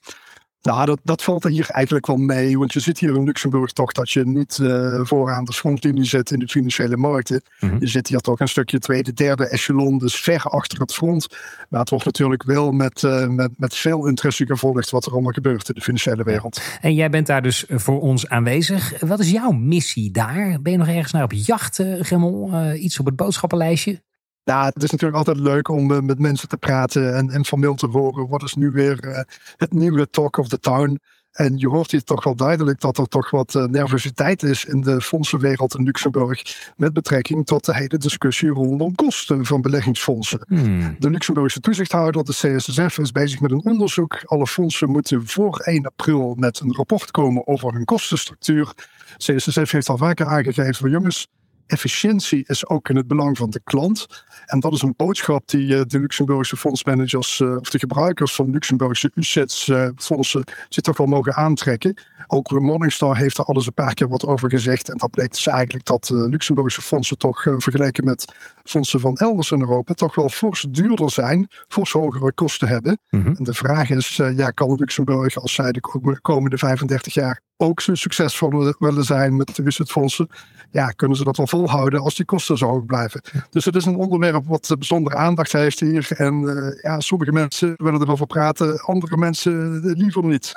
Nou, 0.62 0.86
dat, 0.86 1.00
dat 1.04 1.24
valt 1.24 1.44
er 1.44 1.50
hier 1.50 1.70
eigenlijk 1.70 2.08
wel 2.08 2.18
mee. 2.18 2.58
Want 2.58 2.74
je 2.74 2.80
zit 2.80 3.00
hier 3.00 3.16
in 3.16 3.24
Luxemburg 3.24 3.72
toch 3.72 3.92
dat 3.92 4.12
je 4.12 4.26
niet 4.26 4.58
uh, 4.62 5.00
vooraan 5.04 5.46
de 5.46 5.54
frontlinie 5.54 6.04
zit 6.04 6.32
in 6.32 6.40
de 6.40 6.48
financiële 6.48 6.98
markten. 6.98 7.42
Mm 7.60 7.70
-hmm. 7.70 7.80
Je 7.80 7.88
zit 7.88 8.08
hier 8.08 8.20
toch 8.20 8.40
een 8.40 8.48
stukje 8.48 8.80
tweede, 8.80 9.14
derde 9.14 9.48
echelon, 9.48 9.98
dus 9.98 10.16
ver 10.16 10.44
achter 10.44 10.80
het 10.80 10.94
front. 10.94 11.28
Maar 11.70 11.80
het 11.80 11.90
wordt 11.90 12.06
natuurlijk 12.06 12.44
wel 12.44 12.72
met, 12.72 13.02
uh, 13.02 13.28
met, 13.28 13.52
met 13.58 13.76
veel 13.76 14.08
interesse 14.08 14.46
gevolgd 14.46 14.90
wat 14.90 15.06
er 15.06 15.12
allemaal 15.12 15.32
gebeurt 15.32 15.70
in 15.70 15.76
de 15.76 15.82
financiële 15.82 16.24
wereld. 16.24 16.62
En 16.82 16.94
jij 16.94 17.10
bent 17.10 17.28
daar 17.28 17.42
dus 17.42 17.66
voor 17.68 18.02
ons 18.02 18.28
aanwezig. 18.30 19.00
Wat 19.00 19.20
is 19.20 19.32
jouw 19.32 19.52
missie 19.52 20.12
daar? 20.12 20.62
Ben 20.62 20.72
je 20.72 20.78
nog 20.78 20.88
ergens 20.88 21.12
naar 21.12 21.24
op 21.24 21.34
jacht, 21.34 21.80
uh, 21.80 21.96
Gemmel? 22.00 22.74
iets 22.74 23.00
op 23.00 23.06
het 23.06 23.16
boodschappenlijstje? 23.16 24.02
Ja, 24.50 24.66
het 24.66 24.84
is 24.84 24.92
natuurlijk 24.92 25.18
altijd 25.18 25.40
leuk 25.40 25.68
om 25.68 25.92
uh, 25.92 26.00
met 26.00 26.20
mensen 26.20 26.48
te 26.48 26.58
praten 26.58 27.16
en, 27.16 27.30
en 27.30 27.46
van 27.46 27.60
mail 27.60 27.76
te 27.76 27.88
horen. 27.88 28.28
Wat 28.28 28.44
is 28.44 28.54
nu 28.56 28.72
weer 28.72 29.06
uh, 29.06 29.20
het 29.58 29.74
nieuwe 29.74 30.10
talk 30.10 30.38
of 30.38 30.48
the 30.48 30.60
town? 30.60 31.00
En 31.32 31.58
je 31.58 31.68
hoort 31.68 31.92
hier 31.92 32.04
toch 32.04 32.24
wel 32.24 32.36
duidelijk 32.36 32.80
dat 32.80 32.98
er 32.98 33.08
toch 33.08 33.30
wat 33.30 33.54
uh, 33.54 33.64
nervositeit 33.64 34.44
is 34.44 34.66
in 34.66 34.82
de 34.82 35.02
fondsenwereld 35.02 35.76
in 35.76 35.84
Luxemburg. 35.84 36.72
Met 36.78 36.94
betrekking 36.94 37.46
tot 37.46 37.66
de 37.66 37.76
hele 37.76 37.98
discussie 37.98 38.50
rondom 38.50 38.96
kosten 38.96 39.46
van 39.46 39.62
beleggingsfondsen. 39.62 40.46
Hmm. 40.48 40.96
De 41.00 41.10
Luxemburgse 41.10 41.60
toezichthouder, 41.60 42.24
de 42.24 42.32
CSSF, 42.32 42.98
is 42.98 43.12
bezig 43.12 43.40
met 43.40 43.52
een 43.52 43.66
onderzoek. 43.66 44.22
Alle 44.26 44.48
fondsen 44.48 44.90
moeten 44.90 45.28
voor 45.28 45.60
1 45.60 45.86
april 45.86 46.36
met 46.38 46.60
een 46.60 46.74
rapport 46.74 47.12
komen 47.12 47.48
over 47.48 47.74
hun 47.74 47.86
kostenstructuur. 47.86 48.74
CSSF 49.18 49.72
heeft 49.72 49.90
al 49.90 49.98
vaker 49.98 50.26
aangegeven 50.26 50.76
van 50.76 50.90
jongens 50.90 51.28
efficiëntie 51.70 52.44
is 52.48 52.68
ook 52.68 52.90
in 52.90 52.96
het 52.96 53.08
belang 53.08 53.38
van 53.38 53.50
de 53.50 53.62
klant. 53.64 54.08
En 54.46 54.60
dat 54.60 54.74
is 54.74 54.82
een 54.82 54.94
boodschap 54.98 55.48
die 55.48 55.68
uh, 55.68 55.82
de 55.88 56.00
Luxemburgse 56.00 56.58
fondsmanagers 56.58 57.40
uh, 57.40 57.56
of 57.56 57.70
de 57.70 57.80
gebruikers 57.80 58.36
van 58.36 58.50
Luxemburgse 58.50 59.12
UCITS-fondsen 59.16 60.44
uh, 60.48 60.56
zich 60.70 60.84
toch 60.84 60.98
wel 60.98 61.08
mogen 61.08 61.36
aantrekken. 61.36 62.02
Ook 62.28 62.60
Morningstar 62.60 63.18
heeft 63.18 63.38
er 63.38 63.44
alles 63.44 63.66
een 63.66 63.74
paar 63.74 63.94
keer 63.94 64.08
wat 64.08 64.26
over 64.26 64.50
gezegd. 64.50 64.90
En 64.90 64.98
dat 64.98 65.12
bleek 65.12 65.32
dus 65.32 65.48
eigenlijk 65.48 65.86
dat 65.86 66.10
Luxemburgse 66.10 66.82
fondsen 66.82 67.18
toch 67.18 67.42
vergeleken 67.42 68.06
met 68.06 68.34
fondsen 68.64 69.00
van 69.00 69.16
elders 69.16 69.52
in 69.52 69.60
Europa 69.60 69.94
toch 69.94 70.16
wel 70.16 70.30
fors 70.30 70.66
duurder 70.70 71.12
zijn, 71.12 71.48
fors 71.68 71.92
hogere 71.92 72.34
kosten 72.34 72.68
hebben. 72.68 73.00
Mhm. 73.10 73.28
En 73.28 73.44
de 73.44 73.54
vraag 73.54 73.90
is, 73.90 74.16
ja, 74.16 74.50
kan 74.50 74.76
Luxemburg 74.76 75.36
als 75.36 75.54
zij 75.54 75.72
de 75.72 75.82
komende 76.22 76.58
35 76.58 77.14
jaar 77.14 77.42
ook 77.62 77.82
zo 77.82 77.96
succesvol 77.96 78.74
willen 78.80 79.04
zijn 79.04 79.36
met 79.36 79.56
de 79.56 79.64
UCITS-fondsen? 79.64 80.30
Ja, 80.72 80.88
kunnen 80.88 81.18
ze 81.18 81.24
dat 81.24 81.38
wel 81.38 81.48
volhouden 81.60 82.02
als 82.02 82.16
die 82.16 82.26
kosten 82.26 82.58
zo 82.58 82.68
hoog 82.68 82.86
blijven? 82.86 83.22
Dus 83.50 83.66
het 83.66 83.76
is 83.76 83.86
een 83.86 83.96
onderwerp 83.96 84.46
wat 84.48 84.76
bijzondere 84.78 85.16
aandacht 85.16 85.52
heeft 85.52 85.80
hier. 85.80 86.08
En 86.16 86.42
uh, 86.42 86.82
ja, 86.82 87.00
sommige 87.00 87.32
mensen 87.32 87.74
willen 87.78 88.02
erover 88.02 88.26
praten, 88.26 88.80
andere 88.80 89.18
mensen 89.18 89.80
liever 89.80 90.24
niet. 90.24 90.54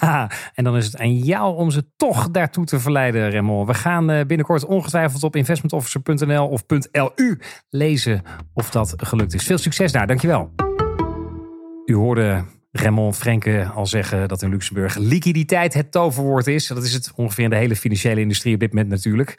en 0.54 0.64
dan 0.64 0.76
is 0.76 0.86
het 0.86 0.98
aan 0.98 1.16
jou 1.16 1.56
om 1.56 1.70
ze 1.70 1.84
toch 1.96 2.30
daartoe 2.30 2.64
te 2.64 2.80
verleiden, 2.80 3.30
Remmel. 3.30 3.66
We 3.66 3.74
gaan 3.74 4.06
binnenkort 4.06 4.64
ongetwijfeld 4.64 5.22
op 5.22 5.36
investmentofficer.nl 5.36 6.48
of 6.48 6.64
.lu 7.14 7.38
lezen 7.70 8.22
of 8.52 8.70
dat 8.70 8.94
gelukt 8.96 9.34
is. 9.34 9.44
Veel 9.44 9.58
succes 9.58 9.92
daar, 9.92 10.06
dankjewel. 10.06 10.50
U 11.84 11.94
hoorde 11.94 12.44
Raymond 12.70 13.16
Frenke 13.16 13.70
al 13.74 13.86
zeggen 13.86 14.28
dat 14.28 14.42
in 14.42 14.50
Luxemburg 14.50 14.96
liquiditeit 14.96 15.74
het 15.74 15.92
toverwoord 15.92 16.46
is. 16.46 16.66
Dat 16.66 16.84
is 16.84 16.92
het 16.92 17.12
ongeveer 17.14 17.44
in 17.44 17.50
de 17.50 17.56
hele 17.56 17.76
financiële 17.76 18.20
industrie 18.20 18.54
op 18.54 18.60
dit 18.60 18.72
moment 18.72 18.90
natuurlijk. 18.90 19.34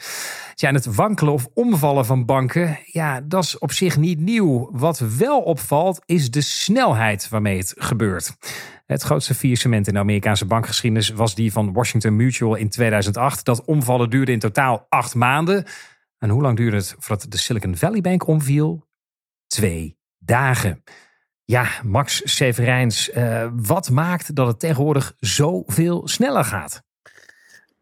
Ja, 0.56 0.72
het 0.72 0.96
wankelen 0.96 1.34
of 1.34 1.48
omvallen 1.54 2.06
van 2.06 2.26
banken, 2.26 2.80
ja, 2.86 3.22
dat 3.22 3.44
is 3.44 3.58
op 3.58 3.72
zich 3.72 3.98
niet 3.98 4.20
nieuw. 4.20 4.70
Wat 4.72 5.00
wel 5.00 5.42
opvalt 5.42 6.02
is 6.06 6.32
de 6.32 6.42
snelheid 6.42 7.30
waarmee 7.30 7.58
het 7.58 7.74
gebeurt. 7.78 8.38
Het 8.86 9.02
grootste 9.02 9.36
faillissement 9.36 9.88
in 9.88 9.94
de 9.94 10.00
Amerikaanse 10.00 10.46
bankgeschiedenis 10.46 11.10
was 11.10 11.36
die 11.36 11.52
van 11.52 11.74
Washington 11.74 12.16
Mutual 12.16 12.56
in 12.56 12.70
2008. 12.70 13.46
Dat 13.46 13.66
omvallen 13.66 14.10
duurde 14.10 14.32
in 14.32 14.40
totaal 14.40 14.86
acht 14.90 15.16
maanden. 15.16 15.66
En 16.18 16.30
hoe 16.30 16.42
lang 16.42 16.58
duurde 16.58 16.78
het 16.78 16.96
voordat 17.00 17.32
de 17.32 17.38
Silicon 17.38 17.78
Valley 17.78 18.02
Bank 18.02 18.28
omviel? 18.28 18.88
Twee 19.48 19.98
dagen. 20.18 20.84
Ja, 21.50 21.68
Max 21.84 22.22
Severijns, 22.24 23.10
uh, 23.10 23.48
wat 23.56 23.90
maakt 23.90 24.36
dat 24.36 24.48
het 24.48 24.60
tegenwoordig 24.60 25.14
zoveel 25.20 26.08
sneller 26.08 26.44
gaat? 26.44 26.82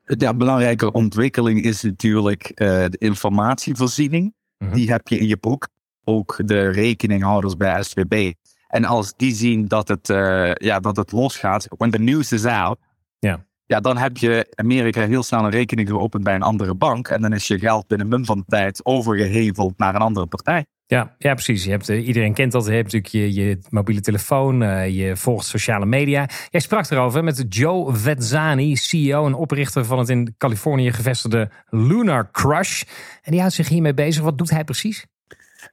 Ja, 0.04 0.30
een 0.30 0.38
belangrijke 0.38 0.92
ontwikkeling 0.92 1.62
is 1.62 1.82
natuurlijk 1.82 2.50
uh, 2.50 2.68
de 2.68 2.98
informatievoorziening. 2.98 4.34
Mhm. 4.58 4.74
Die 4.74 4.92
heb 4.92 5.08
je 5.08 5.18
in 5.18 5.28
je 5.28 5.38
boek. 5.38 5.68
Ook 6.04 6.40
de 6.46 6.70
rekeninghouders 6.70 7.58
bij 7.58 7.84
SVB. 7.84 8.34
En 8.68 8.86
als 8.86 9.14
die 9.16 9.36
zien 9.36 9.68
dat 9.68 9.88
het, 9.88 10.10
uh, 10.10 10.54
ja, 10.54 10.80
dat 10.80 10.96
het 10.96 11.12
losgaat, 11.12 11.68
when 11.70 11.92
the 11.92 12.00
news 12.00 12.32
is 12.32 12.46
out, 12.46 12.78
ja. 13.20 13.46
Ja, 13.66 13.80
dan 13.80 13.98
heb 13.98 14.18
je 14.18 14.54
Amerika 14.56 15.08
heel 15.08 15.24
snel 15.24 15.44
een 15.44 15.50
rekening 15.50 15.90
geopend 15.90 16.24
bij 16.24 16.36
een 16.36 16.42
andere 16.42 16.76
bank. 16.76 17.08
En 17.08 17.22
dan 17.22 17.34
is 17.34 17.48
je 17.48 17.60
geld 17.60 17.88
binnen 17.88 18.08
min 18.08 18.26
van 18.26 18.38
de 18.38 18.46
tijd 18.48 18.86
overgeheveld 18.86 19.78
naar 19.78 19.96
een 19.96 20.02
andere 20.02 20.26
partij. 20.26 20.66
Ja, 20.90 21.16
ja 21.18 21.34
precies. 21.34 21.64
Je 21.64 21.70
hebt, 21.70 21.90
uh, 21.90 22.08
iedereen 22.08 22.34
kent 22.34 22.52
dat. 22.52 22.66
Je 22.66 22.72
hebt 22.72 22.94
natuurlijk 22.94 23.14
je, 23.14 23.34
je 23.34 23.60
mobiele 23.70 24.02
telefoon. 24.02 24.62
Uh, 24.62 24.90
je 24.90 25.16
volgt 25.16 25.46
sociale 25.46 25.86
media. 25.86 26.30
Jij 26.50 26.62
sprak 26.62 26.90
erover 26.90 27.24
met 27.24 27.46
Joe 27.50 27.96
Vetzani, 27.96 28.76
CEO 28.76 29.26
en 29.26 29.34
oprichter 29.34 29.86
van 29.86 30.00
het 30.00 30.10
in 30.10 30.36
Californië 30.38 30.92
gevestigde 30.92 31.50
Lunar 31.70 32.32
Crush. 32.32 32.84
En 33.22 33.32
die 33.32 33.40
houdt 33.40 33.56
zich 33.56 33.68
hiermee 33.68 33.94
bezig. 33.94 34.24
Wat 34.24 34.38
doet 34.38 34.50
hij 34.50 34.64
precies? 34.64 35.06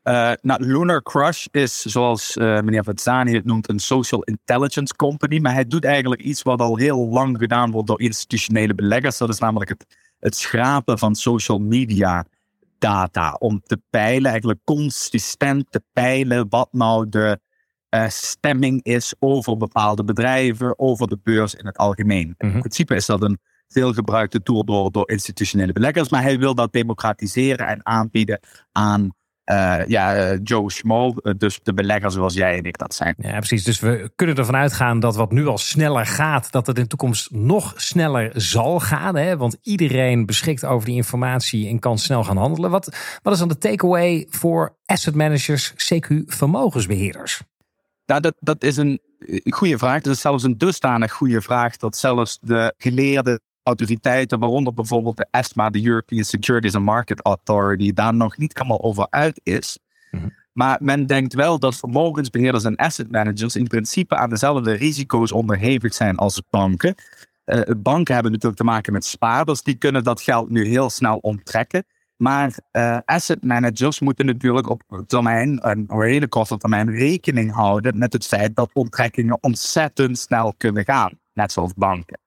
Uh, 0.04 0.32
nou, 0.40 0.66
Lunar 0.66 1.02
Crush 1.02 1.46
is, 1.50 1.80
zoals 1.80 2.36
meneer 2.36 2.84
Vetzani 2.84 3.34
het 3.34 3.44
noemt, 3.44 3.68
een 3.68 3.78
social 3.78 4.22
intelligence 4.22 4.96
company. 4.96 5.38
Maar 5.38 5.52
hij 5.52 5.66
doet 5.66 5.84
eigenlijk 5.84 6.22
iets 6.22 6.42
wat 6.42 6.60
al 6.60 6.76
heel 6.76 7.08
lang 7.08 7.38
gedaan 7.38 7.70
wordt 7.70 7.88
door 7.88 8.00
institutionele 8.00 8.74
beleggers. 8.74 9.18
Dat 9.18 9.28
is 9.28 9.38
namelijk 9.38 9.70
het, 9.70 9.86
het 10.18 10.36
schrapen 10.36 10.98
van 10.98 11.14
social 11.14 11.58
media 11.58 12.26
data. 12.84 13.36
Om 13.38 13.60
te 13.60 13.82
peilen, 13.90 14.30
eigenlijk 14.30 14.60
consistent 14.64 15.66
te 15.70 15.82
peilen 15.92 16.46
wat 16.48 16.68
nou 16.72 17.08
de 17.08 17.38
uh, 17.94 18.08
stemming 18.08 18.82
is 18.82 19.14
over 19.18 19.56
bepaalde 19.56 20.04
bedrijven, 20.04 20.78
over 20.78 21.08
de 21.08 21.18
beurs 21.22 21.54
in 21.54 21.66
het 21.66 21.76
algemeen. 21.76 22.34
Mhm. 22.38 22.52
In 22.52 22.58
principe 22.58 22.94
is 22.94 23.06
dat 23.06 23.22
een 23.22 23.38
veelgebruikte 23.68 24.42
tool 24.42 24.64
door, 24.64 24.90
door 24.90 25.10
institutionele 25.10 25.72
beleggers. 25.72 26.08
Maar 26.08 26.22
hij 26.22 26.38
wil 26.38 26.54
dat 26.54 26.72
democratiseren 26.72 27.66
en 27.66 27.86
aanbieden 27.86 28.40
aan 28.72 29.14
uh, 29.50 29.86
ja, 29.86 30.32
uh, 30.32 30.38
Joe 30.42 30.72
Schmo, 30.72 31.14
uh, 31.22 31.32
dus 31.36 31.60
de 31.62 31.74
belegger 31.74 32.10
zoals 32.10 32.34
jij 32.34 32.58
en 32.58 32.64
ik 32.64 32.78
dat 32.78 32.94
zijn. 32.94 33.14
Ja, 33.18 33.38
precies. 33.38 33.64
Dus 33.64 33.80
we 33.80 34.12
kunnen 34.16 34.36
ervan 34.36 34.56
uitgaan 34.56 35.00
dat 35.00 35.16
wat 35.16 35.32
nu 35.32 35.46
al 35.46 35.58
sneller 35.58 36.06
gaat, 36.06 36.52
dat 36.52 36.66
het 36.66 36.76
in 36.76 36.82
de 36.82 36.88
toekomst 36.88 37.30
nog 37.30 37.72
sneller 37.76 38.30
zal 38.34 38.80
gaan. 38.80 39.16
Hè? 39.16 39.36
Want 39.36 39.56
iedereen 39.62 40.26
beschikt 40.26 40.64
over 40.64 40.86
die 40.86 40.96
informatie 40.96 41.68
en 41.68 41.78
kan 41.78 41.98
snel 41.98 42.24
gaan 42.24 42.36
handelen. 42.36 42.70
Wat, 42.70 42.96
wat 43.22 43.32
is 43.32 43.38
dan 43.38 43.48
de 43.48 43.58
takeaway 43.58 44.26
voor 44.30 44.76
asset 44.86 45.14
managers, 45.14 45.72
CQ 45.72 46.22
vermogensbeheerders? 46.26 47.42
Nou, 48.06 48.20
dat, 48.20 48.34
dat 48.40 48.62
is 48.62 48.76
een 48.76 49.00
goede 49.44 49.78
vraag. 49.78 50.02
Dat 50.02 50.14
is 50.14 50.20
zelfs 50.20 50.42
een 50.42 50.58
dusdanig 50.58 51.12
goede 51.12 51.40
vraag 51.40 51.76
dat 51.76 51.96
zelfs 51.96 52.38
de 52.40 52.74
geleerde 52.76 53.40
autoriteiten, 53.64 54.38
waaronder 54.38 54.74
bijvoorbeeld 54.74 55.16
de 55.16 55.26
ESMA, 55.30 55.70
de 55.70 55.86
European 55.86 56.24
Securities 56.24 56.74
and 56.74 56.84
Market 56.84 57.22
Authority, 57.22 57.92
daar 57.92 58.14
nog 58.14 58.36
niet 58.36 58.58
helemaal 58.58 58.82
over 58.82 59.06
uit 59.10 59.40
is. 59.42 59.78
Mhm. 60.10 60.28
Maar 60.52 60.78
men 60.80 61.06
denkt 61.06 61.34
wel 61.34 61.58
dat 61.58 61.76
vermogensbeheerders 61.76 62.64
en 62.64 62.76
asset 62.76 63.10
managers 63.10 63.56
in 63.56 63.66
principe 63.66 64.16
aan 64.16 64.30
dezelfde 64.30 64.72
risico's 64.72 65.32
onderhevig 65.32 65.94
zijn 65.94 66.16
als 66.16 66.42
banken. 66.50 66.94
Uh, 67.44 67.60
banken 67.76 68.14
hebben 68.14 68.32
natuurlijk 68.32 68.60
te 68.60 68.66
maken 68.66 68.92
met 68.92 69.04
spaarders, 69.04 69.62
die 69.62 69.74
kunnen 69.74 70.04
dat 70.04 70.20
geld 70.20 70.50
nu 70.50 70.66
heel 70.66 70.90
snel 70.90 71.16
onttrekken. 71.16 71.84
Maar 72.16 72.58
uh, 72.72 72.98
asset 73.04 73.44
managers 73.44 74.00
moeten 74.00 74.26
natuurlijk 74.26 74.68
op 74.68 74.82
termijn, 75.06 75.68
een 75.68 75.86
hele 75.88 76.28
korte 76.28 76.56
termijn, 76.56 76.90
rekening 76.90 77.52
houden 77.52 77.98
met 77.98 78.12
het 78.12 78.26
feit 78.26 78.56
dat 78.56 78.70
onttrekkingen 78.72 79.38
ontzettend 79.40 80.18
snel 80.18 80.54
kunnen 80.56 80.84
gaan. 80.84 81.18
Net 81.32 81.52
zoals 81.52 81.74
banken. 81.74 82.18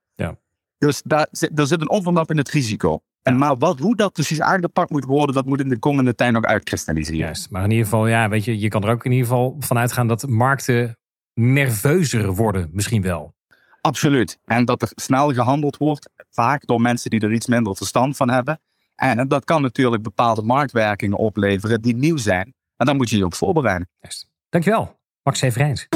Dus 0.78 1.02
daar, 1.04 1.28
er 1.54 1.66
zit 1.66 1.80
een 1.80 1.90
onverlap 1.90 2.30
in 2.30 2.36
het 2.36 2.50
risico. 2.50 3.00
En 3.22 3.38
maar 3.38 3.56
wat, 3.56 3.78
hoe 3.78 3.96
dat 3.96 4.12
precies 4.12 4.40
aangepakt 4.40 4.90
moet 4.90 5.04
worden, 5.04 5.34
dat 5.34 5.46
moet 5.46 5.60
in 5.60 5.68
de 5.68 5.78
komende 5.78 6.14
tijd 6.14 6.32
nog 6.32 6.44
uitkristalliseren. 6.44 7.18
Juist, 7.18 7.50
maar 7.50 7.64
in 7.64 7.70
ieder 7.70 7.84
geval, 7.84 8.06
ja, 8.06 8.28
weet 8.28 8.44
je, 8.44 8.58
je 8.58 8.68
kan 8.68 8.84
er 8.84 8.90
ook 8.90 9.04
in 9.04 9.10
ieder 9.10 9.26
geval 9.26 9.56
vanuit 9.58 9.92
gaan 9.92 10.08
dat 10.08 10.28
markten 10.28 10.96
nerveuzer 11.34 12.34
worden, 12.34 12.68
misschien 12.72 13.02
wel. 13.02 13.34
Absoluut. 13.80 14.38
En 14.44 14.64
dat 14.64 14.82
er 14.82 14.90
snel 14.94 15.32
gehandeld 15.32 15.76
wordt, 15.76 16.10
vaak 16.30 16.66
door 16.66 16.80
mensen 16.80 17.10
die 17.10 17.20
er 17.20 17.32
iets 17.32 17.46
minder 17.46 17.76
verstand 17.76 18.16
van 18.16 18.30
hebben. 18.30 18.60
En 18.94 19.28
dat 19.28 19.44
kan 19.44 19.62
natuurlijk 19.62 20.02
bepaalde 20.02 20.42
marktwerkingen 20.42 21.18
opleveren 21.18 21.82
die 21.82 21.96
nieuw 21.96 22.16
zijn. 22.16 22.54
En 22.76 22.86
daar 22.86 22.96
moet 22.96 23.10
je 23.10 23.16
je 23.16 23.24
op 23.24 23.34
voorbereiden. 23.34 23.88
Juist. 24.00 24.28
Dankjewel, 24.48 24.98
Max 25.22 25.38
Severijns. 25.38 25.88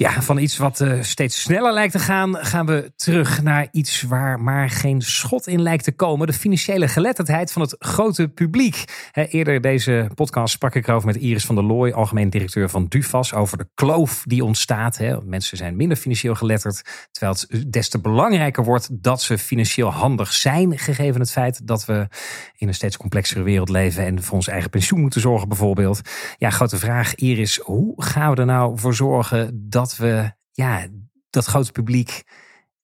Ja, 0.00 0.22
van 0.22 0.38
iets 0.38 0.56
wat 0.56 0.80
uh, 0.80 1.02
steeds 1.02 1.40
sneller 1.40 1.72
lijkt 1.72 1.92
te 1.92 1.98
gaan, 1.98 2.36
gaan 2.36 2.66
we 2.66 2.92
terug 2.96 3.42
naar 3.42 3.68
iets 3.70 4.02
waar 4.02 4.40
maar 4.40 4.70
geen 4.70 5.02
schot 5.02 5.46
in 5.46 5.62
lijkt 5.62 5.84
te 5.84 5.92
komen. 5.92 6.26
De 6.26 6.32
financiële 6.32 6.88
geletterdheid 6.88 7.52
van 7.52 7.62
het 7.62 7.76
grote 7.78 8.28
publiek. 8.28 8.84
eerder 9.12 9.60
deze 9.60 10.10
podcast 10.14 10.52
sprak 10.52 10.74
ik 10.74 10.88
erover 10.88 11.06
met 11.06 11.16
Iris 11.16 11.44
van 11.44 11.54
der 11.54 11.64
Looy, 11.64 11.90
algemeen 11.90 12.30
directeur 12.30 12.68
van 12.68 12.86
Dufas, 12.88 13.34
over 13.34 13.58
de 13.58 13.68
kloof 13.74 14.22
die 14.26 14.44
ontstaat. 14.44 15.00
Mensen 15.24 15.56
zijn 15.56 15.76
minder 15.76 15.96
financieel 15.96 16.34
geletterd, 16.34 17.08
terwijl 17.10 17.36
het 17.48 17.72
des 17.72 17.88
te 17.88 18.00
belangrijker 18.00 18.64
wordt 18.64 18.88
dat 19.02 19.22
ze 19.22 19.38
financieel 19.38 19.90
handig 19.90 20.32
zijn, 20.32 20.78
gegeven 20.78 21.20
het 21.20 21.30
feit 21.30 21.66
dat 21.66 21.84
we 21.84 22.08
in 22.56 22.68
een 22.68 22.74
steeds 22.74 22.96
complexere 22.96 23.42
wereld 23.42 23.68
leven 23.68 24.04
en 24.04 24.22
voor 24.22 24.34
ons 24.34 24.48
eigen 24.48 24.70
pensioen 24.70 25.00
moeten 25.00 25.20
zorgen 25.20 25.48
bijvoorbeeld. 25.48 26.00
Ja, 26.36 26.50
grote 26.50 26.76
vraag 26.76 27.14
Iris, 27.14 27.56
hoe 27.56 28.02
gaan 28.02 28.34
we 28.34 28.40
er 28.40 28.46
nou 28.46 28.78
voor 28.78 28.94
zorgen 28.94 29.68
dat 29.68 29.88
dat 29.90 30.08
we 30.08 30.32
ja, 30.52 30.86
dat 31.30 31.44
grote 31.44 31.72
publiek 31.72 32.22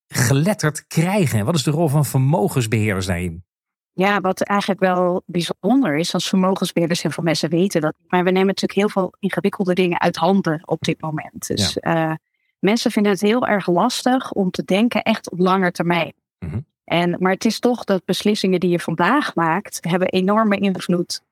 geletterd 0.07 0.87
krijgen? 0.87 1.45
Wat 1.45 1.55
is 1.55 1.63
de 1.63 1.71
rol 1.71 1.89
van 1.89 2.05
vermogensbeheerders 2.05 3.07
daarin? 3.07 3.45
Ja, 3.93 4.21
wat 4.21 4.41
eigenlijk 4.41 4.81
wel 4.81 5.23
bijzonder 5.27 5.97
is, 5.97 6.15
als 6.15 6.29
vermogensbeheerders 6.29 7.03
heel 7.03 7.11
veel 7.11 7.25
mensen 7.25 7.51
weten 7.51 7.81
dat. 7.81 7.95
Maar 8.09 8.25
we 8.25 8.31
nemen 8.31 8.47
natuurlijk 8.47 8.79
heel 8.79 8.89
veel 8.89 9.15
ingewikkelde 9.19 9.75
dingen 9.75 10.01
uit 10.01 10.17
handen 10.17 10.69
op 10.69 10.81
dit 10.81 11.01
moment. 11.01 11.47
Dus 11.47 11.79
eh, 11.79 12.13
mensen 12.59 12.91
vinden 12.91 13.13
het 13.13 13.21
heel 13.21 13.47
erg 13.47 13.67
lastig 13.67 14.33
om 14.33 14.51
te 14.51 14.65
denken 14.65 15.03
echt 15.03 15.31
op 15.31 15.39
lange 15.39 15.71
termijn. 15.71 16.13
Mhm. 16.39 16.61
en, 16.85 17.17
maar 17.19 17.33
het 17.33 17.45
is 17.45 17.59
toch 17.59 17.85
dat 17.85 18.05
beslissingen 18.05 18.61
die 18.61 18.71
je 18.71 18.81
vandaag 18.81 19.35
maakt, 19.35 19.79
hebben 19.81 20.09
enorme 20.09 20.57
invloed, 20.57 21.23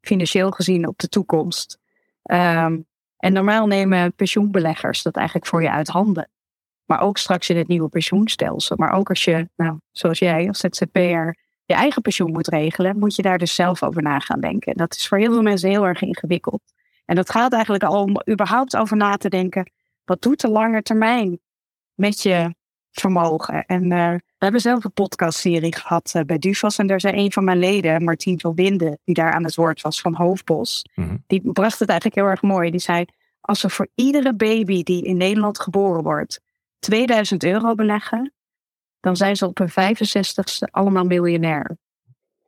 financieel 0.00 0.50
gezien, 0.50 0.88
op 0.88 0.98
de 0.98 1.08
toekomst. 1.08 1.78
Um, 2.22 2.86
en 3.26 3.32
normaal 3.32 3.66
nemen 3.66 4.14
pensioenbeleggers 4.14 5.02
dat 5.02 5.16
eigenlijk 5.16 5.46
voor 5.46 5.62
je 5.62 5.70
uit 5.70 5.88
handen. 5.88 6.28
Maar 6.84 7.00
ook 7.00 7.18
straks 7.18 7.48
in 7.48 7.56
het 7.56 7.68
nieuwe 7.68 7.88
pensioenstelsel. 7.88 8.76
Maar 8.76 8.92
ook 8.92 9.08
als 9.08 9.24
je, 9.24 9.48
nou, 9.56 9.78
zoals 9.90 10.18
jij 10.18 10.48
als 10.48 10.58
ZZP'er, 10.58 11.36
je 11.64 11.74
eigen 11.74 12.02
pensioen 12.02 12.32
moet 12.32 12.48
regelen, 12.48 12.98
moet 12.98 13.14
je 13.14 13.22
daar 13.22 13.38
dus 13.38 13.54
zelf 13.54 13.82
over 13.82 14.02
na 14.02 14.18
gaan 14.18 14.40
denken. 14.40 14.72
En 14.72 14.78
dat 14.78 14.94
is 14.94 15.08
voor 15.08 15.18
heel 15.18 15.32
veel 15.32 15.42
mensen 15.42 15.70
heel 15.70 15.86
erg 15.86 16.02
ingewikkeld. 16.02 16.62
En 17.04 17.16
dat 17.16 17.30
gaat 17.30 17.52
eigenlijk 17.52 17.84
al 17.84 18.02
om 18.02 18.20
überhaupt 18.30 18.76
over 18.76 18.96
na 18.96 19.16
te 19.16 19.28
denken. 19.28 19.70
Wat 20.04 20.22
doet 20.22 20.40
de 20.40 20.48
lange 20.48 20.82
termijn 20.82 21.38
met 21.94 22.22
je 22.22 22.54
vermogen? 22.90 23.64
En 23.64 23.84
uh, 23.84 24.10
we 24.14 24.44
hebben 24.44 24.60
zelf 24.60 24.84
een 24.84 24.92
podcastserie 24.92 25.74
gehad 25.74 26.12
uh, 26.16 26.22
bij 26.22 26.38
Dufas. 26.38 26.78
En 26.78 26.86
daar 26.86 27.00
zei 27.00 27.16
een 27.16 27.32
van 27.32 27.44
mijn 27.44 27.58
leden, 27.58 28.04
Martien 28.04 28.40
van 28.40 28.54
Winden, 28.54 28.98
die 29.04 29.14
daar 29.14 29.32
aan 29.32 29.44
het 29.44 29.54
woord 29.54 29.80
was 29.80 30.00
van 30.00 30.14
Hoofdbos. 30.14 30.84
Mm 30.94 31.24
Die 31.26 31.52
bracht 31.52 31.78
het 31.78 31.88
eigenlijk 31.88 32.20
heel 32.20 32.30
erg 32.30 32.42
mooi. 32.42 32.70
Die 32.70 32.80
zei, 32.80 33.04
als 33.46 33.62
we 33.62 33.70
voor 33.70 33.88
iedere 33.94 34.34
baby 34.34 34.82
die 34.82 35.04
in 35.04 35.16
Nederland 35.16 35.60
geboren 35.60 36.02
wordt 36.02 36.40
2000 36.78 37.44
euro 37.44 37.74
beleggen, 37.74 38.32
dan 39.00 39.16
zijn 39.16 39.36
ze 39.36 39.46
op 39.46 39.58
hun 39.58 39.70
65ste 39.70 40.70
allemaal 40.70 41.04
miljonair. 41.04 41.76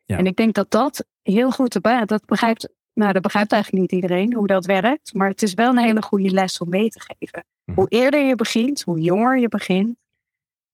Ja. 0.04 0.16
En 0.16 0.26
ik 0.26 0.36
denk 0.36 0.54
dat 0.54 0.70
dat 0.70 1.04
heel 1.22 1.50
goed 1.50 1.74
erbij, 1.74 2.04
dat 2.04 2.24
begrijpt, 2.24 2.68
nou 2.92 3.12
dat 3.12 3.22
begrijpt 3.22 3.52
eigenlijk 3.52 3.82
niet 3.82 4.02
iedereen 4.02 4.34
hoe 4.34 4.46
dat 4.46 4.66
werkt, 4.66 5.14
maar 5.14 5.28
het 5.28 5.42
is 5.42 5.54
wel 5.54 5.70
een 5.70 5.78
hele 5.78 6.02
goede 6.02 6.30
les 6.30 6.58
om 6.58 6.68
mee 6.68 6.88
te 6.88 7.00
geven. 7.00 7.44
Mhm. 7.64 7.78
Hoe 7.78 7.88
eerder 7.88 8.26
je 8.26 8.34
begint, 8.34 8.82
hoe 8.82 9.00
jonger 9.00 9.38
je 9.38 9.48
begint, 9.48 9.96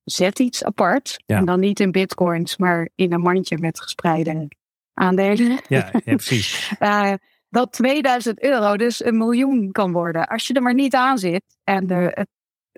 zet 0.04 0.38
iets 0.38 0.64
apart. 0.64 1.22
En 1.26 1.44
dan 1.44 1.60
niet 1.60 1.80
in 1.80 1.90
bitcoins, 1.90 2.56
maar 2.56 2.88
in 2.94 3.12
een 3.12 3.20
mandje 3.20 3.58
met 3.58 3.80
gespreide 3.80 4.48
aandelen. 4.94 5.60
Ja, 5.68 5.90
ja 5.92 6.14
precies. 6.16 6.72
uh, 6.80 7.12
dat 7.54 7.72
2000 7.72 8.42
euro 8.42 8.76
dus 8.76 9.04
een 9.04 9.16
miljoen 9.16 9.72
kan 9.72 9.92
worden. 9.92 10.26
Als 10.26 10.46
je 10.46 10.54
er 10.54 10.62
maar 10.62 10.74
niet 10.74 10.94
aan 10.94 11.18
zit 11.18 11.42
en 11.64 11.86
de, 11.86 11.94
het 11.94 12.28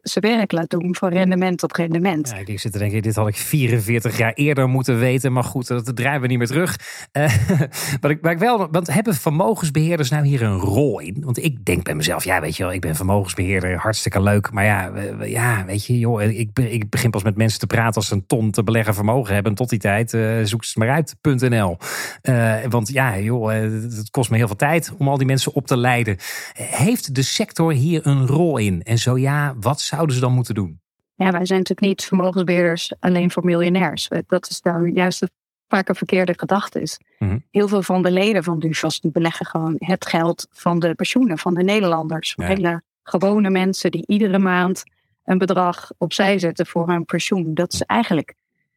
zijn 0.09 0.37
werk 0.37 0.53
laat 0.53 0.71
doen 0.71 0.95
van 0.95 1.09
rendement 1.09 1.63
op 1.63 1.73
rendement. 1.73 2.29
Ja, 2.29 2.53
ik 2.53 2.61
zit 2.61 2.73
te 2.73 2.79
denken, 2.79 3.03
dit 3.03 3.15
had 3.15 3.29
ik 3.29 3.37
44 3.37 4.19
jaar 4.19 4.33
eerder 4.33 4.69
moeten 4.69 4.99
weten. 4.99 5.33
Maar 5.33 5.45
goed, 5.45 5.67
dat 5.67 5.97
draaien 5.97 6.21
we 6.21 6.27
niet 6.27 6.39
meer 6.39 6.47
terug. 6.47 6.79
Uh, 7.13 7.31
wat, 8.01 8.11
ik, 8.11 8.27
ik 8.27 8.39
wel, 8.39 8.69
want 8.71 8.93
hebben 8.93 9.15
vermogensbeheerders 9.15 10.11
nou 10.11 10.27
hier 10.27 10.43
een 10.43 10.59
rol 10.59 11.01
in? 11.01 11.17
Want 11.25 11.45
ik 11.45 11.65
denk 11.65 11.85
bij 11.85 11.95
mezelf, 11.95 12.25
ja 12.25 12.41
weet 12.41 12.57
je 12.57 12.63
wel, 12.63 12.73
ik 12.73 12.81
ben 12.81 12.97
vermogensbeheerder, 12.97 13.77
hartstikke 13.77 14.23
leuk. 14.23 14.51
Maar 14.51 14.65
ja, 14.65 14.93
ja 15.25 15.65
weet 15.65 15.87
je, 15.87 15.99
joh, 15.99 16.23
ik, 16.23 16.59
ik 16.59 16.91
begin 16.91 17.11
pas 17.11 17.23
met 17.23 17.37
mensen 17.37 17.59
te 17.59 17.67
praten 17.67 17.95
als 17.95 18.07
ze 18.07 18.15
een 18.15 18.27
ton 18.27 18.51
te 18.51 18.63
beleggen 18.63 18.95
vermogen 18.95 19.35
hebben. 19.35 19.53
En 19.53 19.59
tot 19.59 19.69
die 19.69 19.79
tijd 19.79 20.13
uh, 20.13 20.41
zoek 20.43 20.65
ze 20.65 20.79
maar 20.79 20.91
uit.nl. 20.91 21.77
Uh, 22.23 22.55
want 22.69 22.89
ja, 22.89 23.19
joh, 23.19 23.51
het 23.51 24.11
kost 24.11 24.31
me 24.31 24.37
heel 24.37 24.47
veel 24.47 24.57
tijd 24.57 24.93
om 24.99 25.09
al 25.09 25.19
die 25.19 25.27
mensen 25.27 25.55
op 25.55 25.67
te 25.67 25.77
leiden. 25.77 26.17
Heeft 26.53 27.15
de 27.15 27.23
sector 27.23 27.73
hier 27.73 28.07
een 28.07 28.27
rol 28.27 28.59
in? 28.59 28.83
En 28.83 28.99
zo 28.99 29.19
ja, 29.19 29.55
wat 29.61 29.81
zouden 29.97 30.15
ze 30.15 30.21
dan 30.21 30.33
moeten 30.33 30.55
doen? 30.55 30.81
Ja, 31.15 31.31
wij 31.31 31.47
zijn 31.47 31.59
natuurlijk 31.59 31.89
niet 31.89 32.05
vermogensbeheerders 32.05 32.93
alleen 33.01 33.31
voor 33.31 33.45
miljonairs. 33.45 34.09
Dat 34.27 34.49
is 34.49 34.61
daar 34.61 34.87
juist 34.87 35.23
vaak 35.69 35.89
een 35.89 35.95
verkeerde 35.95 36.35
gedachte 36.37 36.81
is. 36.81 37.01
Mhm. 37.19 37.39
Heel 37.51 37.69
veel 37.69 37.83
van 37.83 38.03
de 38.03 38.11
leden 38.11 38.45
van 38.45 38.59
DUFAS 38.59 39.01
die 39.01 39.11
beleggen 39.11 39.47
gewoon 39.47 39.75
het 39.79 40.07
geld 40.07 40.47
van 40.51 40.79
de 40.79 40.95
pensioenen 40.95 41.39
van 41.39 41.55
de 41.55 41.63
Nederlanders. 41.63 42.35
Hele 42.37 42.83
gewone 43.03 43.51
mensen 43.51 43.91
die 43.91 44.07
iedere 44.07 44.39
maand 44.39 44.85
een 45.25 45.39
bedrag 45.39 45.91
opzij 45.99 46.39
zetten 46.39 46.67
voor 46.67 46.89
hun 46.89 47.05
pensioen. 47.05 47.55
Dat 47.55 47.73
is 47.73 47.83
eigenlijk 47.83 48.35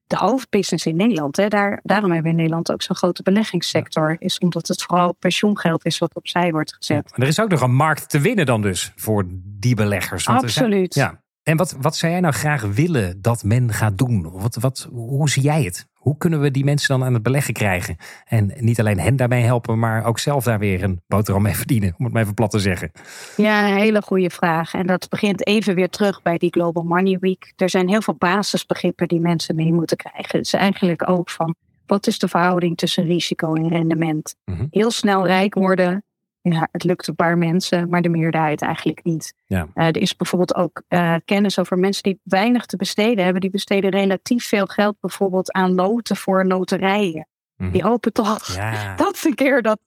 de 0.10 0.18
hoofdbusiness 0.18 0.86
in 0.86 0.96
Nederland. 0.96 1.38
Hè. 1.38 1.48
Daar, 1.48 1.80
daarom 1.84 2.12
hebben 2.12 2.24
we 2.24 2.30
in 2.30 2.44
Nederland 2.44 2.72
ook 2.72 2.82
zo'n 2.82 2.96
grote 2.96 3.24
beleggingssector. 3.24 4.16
Is 4.20 4.38
omdat 4.38 4.68
het 4.68 4.84
vooral 4.84 5.14
pensioengeld 5.14 5.86
is 5.86 5.98
wat 5.98 6.16
opzij 6.16 6.52
wordt 6.52 6.74
gezet. 6.74 7.12
er 7.16 7.28
is 7.28 7.40
ook 7.40 7.50
nog 7.50 7.62
een 7.62 7.76
markt 7.76 8.10
te 8.10 8.20
winnen 8.20 8.46
dan 8.46 8.62
dus 8.62 8.92
voor 8.96 9.26
die 9.44 9.76
beleggers. 9.76 10.24
Want 10.24 10.44
Absoluut. 10.44 10.96
ja. 10.96 11.22
En 11.44 11.58
wat, 11.58 11.76
wat 11.80 11.96
zou 11.96 12.12
jij 12.12 12.22
nou 12.22 12.34
graag 12.34 12.62
willen 12.62 13.22
dat 13.22 13.44
men 13.44 13.74
gaat 13.74 13.98
doen? 13.98 14.30
Wat, 14.32 14.56
wat, 14.56 14.88
hoe 14.92 15.30
zie 15.30 15.44
jij 15.44 15.64
het? 15.64 15.88
Hoe 16.00 16.18
kunnen 16.18 16.42
we 16.42 16.52
die 16.52 16.64
mensen 16.64 16.98
dan 16.98 17.08
aan 17.08 17.14
het 17.14 17.24
beleggen 17.24 17.54
krijgen? 17.54 17.96
En 18.26 18.52
niet 18.58 18.80
alleen 18.80 19.00
hen 19.00 19.16
daarbij 19.16 19.42
helpen, 19.42 19.80
maar 19.80 20.06
ook 20.06 20.20
zelf 20.20 20.44
daar 20.44 20.60
weer 20.60 20.84
een 20.84 21.02
boterham 21.08 21.42
mee 21.42 21.56
verdienen, 21.56 21.94
om 21.98 22.04
het 22.04 22.14
maar 22.14 22.22
even 22.22 22.34
plat 22.34 22.52
te 22.52 22.60
zeggen. 22.60 22.92
Ja, 23.36 23.70
een 23.70 23.78
hele 23.78 24.02
goede 24.02 24.30
vraag. 24.30 24.74
En 24.74 24.88
dat 24.88 25.10
begint 25.10 25.48
even 25.48 25.76
weer 25.76 25.90
terug 25.90 26.22
bij 26.22 26.38
die 26.38 26.52
Global 26.52 26.84
Money 26.84 27.18
Week. 27.20 27.54
Er 27.56 27.70
zijn 27.70 27.90
heel 27.90 28.02
veel 28.02 28.16
basisbegrippen 28.16 29.08
die 29.08 29.20
mensen 29.20 29.56
mee 29.56 29.74
moeten 29.74 29.98
krijgen. 29.98 30.38
Het 30.38 30.46
is 30.46 30.54
eigenlijk 30.54 31.10
ook 31.10 31.30
van, 31.30 31.56
wat 31.86 32.08
is 32.08 32.20
de 32.20 32.28
verhouding 32.28 32.78
tussen 32.78 33.04
risico 33.06 33.54
en 33.54 33.68
rendement? 33.68 34.36
Mhm. 34.46 34.66
Heel 34.70 34.92
snel 34.92 35.26
rijk 35.26 35.54
worden 35.54 36.04
ja, 36.42 36.68
het 36.72 36.84
lukt 36.84 37.08
een 37.08 37.16
paar 37.16 37.38
mensen, 37.38 37.90
maar 37.90 38.02
de 38.02 38.10
meerderheid 38.10 38.62
eigenlijk 38.62 39.04
niet. 39.04 39.34
Ja. 39.46 39.68
Uh, 39.76 39.86
er 39.86 39.98
is 39.98 40.16
bijvoorbeeld 40.16 40.56
ook 40.56 40.82
uh, 40.90 41.16
kennis 41.26 41.60
over 41.60 41.78
mensen 41.78 42.04
die 42.04 42.20
weinig 42.24 42.66
te 42.66 42.78
besteden 42.78 43.24
hebben. 43.24 43.42
Die 43.42 43.50
besteden 43.50 43.90
relatief 43.90 44.48
veel 44.48 44.66
geld 44.66 44.96
bijvoorbeeld 45.00 45.52
aan 45.52 45.76
loten 45.76 46.16
voor 46.16 46.46
loterijen. 46.46 47.28
Mhm. 47.56 47.72
Die 47.72 47.84
hopen 47.84 48.14
toch 48.14 48.56
ja. 48.56 48.96
dat 48.96 49.24
een 49.26 49.36
keer 49.36 49.62
dat 49.62 49.80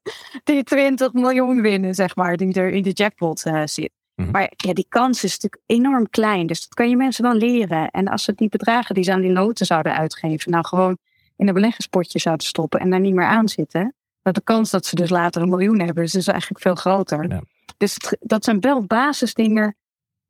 die 0.44 0.62
20 0.62 1.12
miljoen 1.12 1.60
winnen, 1.60 1.94
zeg 1.94 2.16
maar, 2.16 2.36
die 2.36 2.54
er 2.54 2.68
in 2.68 2.82
de 2.82 2.90
jackpot 2.90 3.46
uh, 3.46 3.62
zit. 3.64 3.92
Mhm. 4.14 4.30
Maar 4.30 4.52
ja, 4.56 4.72
die 4.72 4.86
kans 4.88 5.24
is 5.24 5.38
natuurlijk 5.38 5.62
enorm 5.66 6.10
klein. 6.10 6.46
Dus 6.46 6.60
dat 6.60 6.74
kan 6.74 6.88
je 6.88 6.96
mensen 6.96 7.24
wel 7.24 7.34
leren. 7.34 7.90
En 7.90 8.08
als 8.08 8.24
ze 8.24 8.34
die 8.34 8.48
bedragen 8.48 8.94
die 8.94 9.04
ze 9.04 9.12
aan 9.12 9.20
die 9.20 9.32
loten 9.32 9.66
zouden 9.66 9.96
uitgeven, 9.96 10.50
nou 10.50 10.66
gewoon 10.66 10.98
in 11.36 11.48
een 11.48 11.54
beleggerspotje 11.54 12.18
zouden 12.18 12.46
stoppen 12.46 12.80
en 12.80 12.90
daar 12.90 13.00
niet 13.00 13.14
meer 13.14 13.26
aan 13.26 13.48
zitten, 13.48 13.94
dat 14.22 14.35
de 14.35 14.42
kans 14.42 14.70
dat 14.70 14.87
ze 14.87 14.94
dus 14.94 15.11
later 15.11 15.42
een 15.42 15.48
miljoen 15.48 15.80
hebben, 15.80 16.04
is 16.04 16.12
dus 16.12 16.26
eigenlijk 16.26 16.61
veel 16.61 16.74
groter. 16.74 17.28
Ja. 17.28 17.42
Dus 17.76 17.96
dat 18.20 18.44
zijn 18.44 18.61
wel 18.61 18.87
basisdingen 18.87 19.76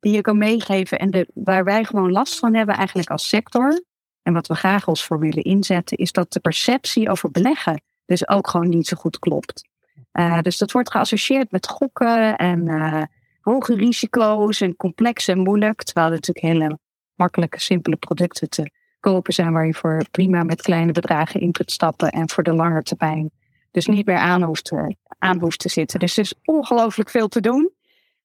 die 0.00 0.12
je 0.12 0.20
kan 0.20 0.38
meegeven 0.38 0.98
en 0.98 1.11
de, 1.11 1.28
waar 1.35 1.64
wij 1.64 1.85
gewoon 1.85 2.12
last 2.12 2.38
van 2.38 2.55
hebben 2.55 2.74
eigenlijk 2.74 3.11
als 3.11 3.28
sector. 3.28 3.83
En 4.22 4.33
wat 4.33 4.46
we 4.46 4.55
graag 4.55 4.88
ons 4.88 5.05
voor 5.05 5.18
willen 5.18 5.42
inzetten, 5.42 5.96
is 5.96 6.12
dat 6.12 6.33
de 6.33 6.40
perceptie 6.40 7.11
over 7.11 7.31
beleggen. 7.31 7.83
dus 8.05 8.28
ook 8.28 8.48
gewoon 8.48 8.68
niet 8.68 8.87
zo 8.87 8.96
goed 8.96 9.18
klopt. 9.18 9.68
Uh, 10.12 10.40
dus 10.40 10.59
dat 10.59 10.72
wordt 10.72 10.90
geassocieerd 10.90 11.50
met 11.50 11.68
gokken 11.68 12.37
en 12.37 12.66
uh, 12.66 13.02
hoge 13.40 13.74
risico's 13.74 14.61
en 14.61 14.76
complex 14.76 15.28
en 15.28 15.38
moeilijk. 15.38 15.83
Terwijl 15.83 16.12
het 16.12 16.26
natuurlijk 16.26 16.55
hele 16.55 16.78
makkelijke, 17.14 17.61
simpele 17.61 17.96
producten 17.96 18.48
te 18.48 18.70
kopen 19.00 19.33
zijn 19.33 19.52
waar 19.52 19.66
je 19.66 19.74
voor 19.74 20.05
prima 20.11 20.42
met 20.42 20.62
kleine 20.62 20.92
bedragen 20.92 21.40
in 21.40 21.52
kunt 21.52 21.70
stappen 21.70 22.11
en 22.11 22.31
voor 22.31 22.42
de 22.42 22.55
lange 22.55 22.83
termijn 22.83 23.31
dus 23.72 23.87
niet 23.87 24.06
meer 24.06 24.16
aan 24.16 24.42
hoeft, 24.42 24.64
te, 24.64 24.96
aan 25.18 25.40
hoeft 25.40 25.58
te 25.58 25.68
zitten. 25.68 25.98
Dus 25.98 26.16
er 26.16 26.22
is 26.22 26.35
ongelooflijk 26.44 27.11
veel 27.11 27.28
te 27.28 27.40
doen. 27.40 27.70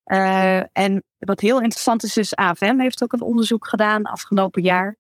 Uh, 0.06 0.78
en 0.78 1.04
wat 1.18 1.40
heel 1.40 1.62
interessant 1.62 2.04
is, 2.04 2.18
is 2.18 2.36
AFM 2.36 2.80
heeft 2.80 3.04
ook 3.04 3.14
een 3.14 3.22
onderzoek 3.22 3.68
gedaan 3.68 4.04
afgelopen 4.04 4.62
jaar 4.62 4.96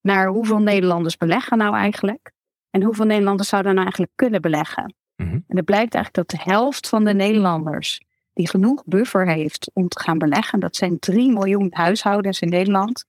naar 0.00 0.26
hoeveel 0.28 0.58
Nederlanders 0.58 1.16
beleggen 1.16 1.58
nou 1.58 1.76
eigenlijk. 1.76 2.32
En 2.70 2.82
hoeveel 2.82 3.04
Nederlanders 3.04 3.48
zouden 3.48 3.72
nou 3.72 3.84
eigenlijk 3.84 4.12
kunnen 4.14 4.40
beleggen. 4.40 4.94
Mhm. 5.16 5.28
En 5.30 5.56
het 5.56 5.64
blijkt 5.64 5.94
eigenlijk 5.94 6.28
dat 6.28 6.40
de 6.40 6.50
helft 6.50 6.88
van 6.88 7.04
de 7.04 7.14
Nederlanders 7.14 8.00
die 8.32 8.48
genoeg 8.48 8.84
buffer 8.84 9.28
heeft 9.28 9.70
om 9.74 9.88
te 9.88 10.00
gaan 10.00 10.18
beleggen, 10.18 10.60
dat 10.60 10.76
zijn 10.76 10.98
3 10.98 11.32
miljoen 11.32 11.68
huishoudens 11.70 12.40
in 12.40 12.48
Nederland, 12.48 13.04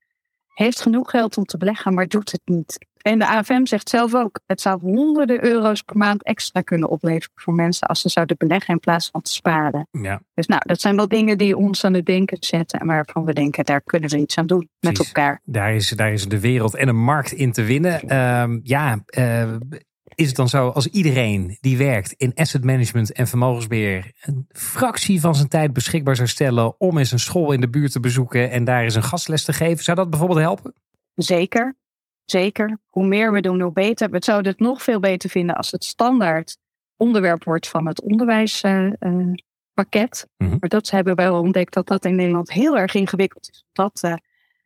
heeft 0.53 0.81
genoeg 0.81 1.09
geld 1.09 1.37
om 1.37 1.45
te 1.45 1.57
beleggen, 1.57 1.93
maar 1.93 2.07
doet 2.07 2.31
het 2.31 2.41
niet. 2.45 2.85
En 3.01 3.19
de 3.19 3.27
AFM 3.27 3.65
zegt 3.65 3.89
zelf 3.89 4.15
ook, 4.15 4.39
het 4.45 4.61
zou 4.61 4.79
honderden 4.79 5.43
euro's 5.43 5.81
per 5.81 5.97
maand 5.97 6.23
extra 6.23 6.61
kunnen 6.61 6.89
opleveren 6.89 7.31
voor 7.35 7.53
mensen 7.53 7.87
als 7.87 8.01
ze 8.01 8.09
zouden 8.09 8.37
beleggen 8.37 8.73
in 8.73 8.79
plaats 8.79 9.09
van 9.11 9.21
te 9.21 9.31
sparen. 9.31 9.87
Ja. 9.91 10.21
Dus 10.33 10.47
nou, 10.47 10.61
dat 10.65 10.81
zijn 10.81 10.95
wel 10.95 11.07
dingen 11.07 11.37
die 11.37 11.57
ons 11.57 11.83
aan 11.83 11.93
het 11.93 12.05
denken 12.05 12.37
zetten 12.39 12.79
en 12.79 12.87
waarvan 12.87 13.25
we 13.25 13.33
denken, 13.33 13.65
daar 13.65 13.81
kunnen 13.81 14.09
we 14.09 14.17
iets 14.17 14.37
aan 14.37 14.47
doen 14.47 14.69
met 14.79 14.99
elkaar. 14.99 15.41
Daar 15.43 15.75
is, 15.75 15.89
daar 15.89 16.13
is 16.13 16.27
de 16.27 16.39
wereld 16.39 16.75
en 16.75 16.87
een 16.87 17.03
markt 17.03 17.31
in 17.31 17.51
te 17.51 17.63
winnen. 17.63 18.01
Uh, 18.05 18.59
ja, 18.63 19.03
uh, 19.17 19.55
is 20.15 20.27
het 20.27 20.35
dan 20.35 20.49
zo 20.49 20.69
als 20.69 20.87
iedereen 20.87 21.57
die 21.59 21.77
werkt 21.77 22.13
in 22.17 22.31
asset 22.35 22.63
management 22.63 23.11
en 23.11 23.27
vermogensbeheer 23.27 24.11
een 24.21 24.45
fractie 24.49 25.19
van 25.19 25.35
zijn 25.35 25.47
tijd 25.47 25.73
beschikbaar 25.73 26.15
zou 26.15 26.27
stellen 26.27 26.79
om 26.79 26.97
eens 26.97 27.11
een 27.11 27.19
school 27.19 27.51
in 27.51 27.61
de 27.61 27.69
buurt 27.69 27.91
te 27.91 27.99
bezoeken 27.99 28.51
en 28.51 28.63
daar 28.63 28.83
eens 28.83 28.95
een 28.95 29.03
gastles 29.03 29.43
te 29.43 29.53
geven, 29.53 29.83
zou 29.83 29.97
dat 29.97 30.09
bijvoorbeeld 30.09 30.39
helpen? 30.39 30.73
Zeker, 31.15 31.75
zeker. 32.31 32.77
Hoe 32.89 33.07
meer 33.07 33.31
we 33.31 33.41
doen, 33.41 33.61
hoe 33.61 33.71
beter. 33.71 34.09
We 34.09 34.17
zouden 34.19 34.51
het 34.51 34.61
nog 34.61 34.83
veel 34.83 34.99
beter 34.99 35.29
vinden 35.29 35.55
als 35.55 35.71
het 35.71 35.83
standaard 35.83 36.57
onderwerp 36.97 37.43
wordt 37.43 37.67
van 37.67 37.87
het 37.87 38.01
onderwijspakket. 38.01 40.27
Uh, 40.37 40.47
uh, 40.47 40.53
Maar 40.59 40.69
dat 40.69 40.89
hebben 40.89 41.15
we 41.15 41.23
wel 41.23 41.39
ontdekt 41.39 41.73
dat 41.73 41.87
dat 41.87 42.05
in 42.05 42.15
Nederland 42.15 42.51
heel 42.51 42.77
erg 42.77 42.93
ingewikkeld 42.93 43.49
is. 43.49 43.65
Dat 43.73 44.01
uh, 44.05 44.13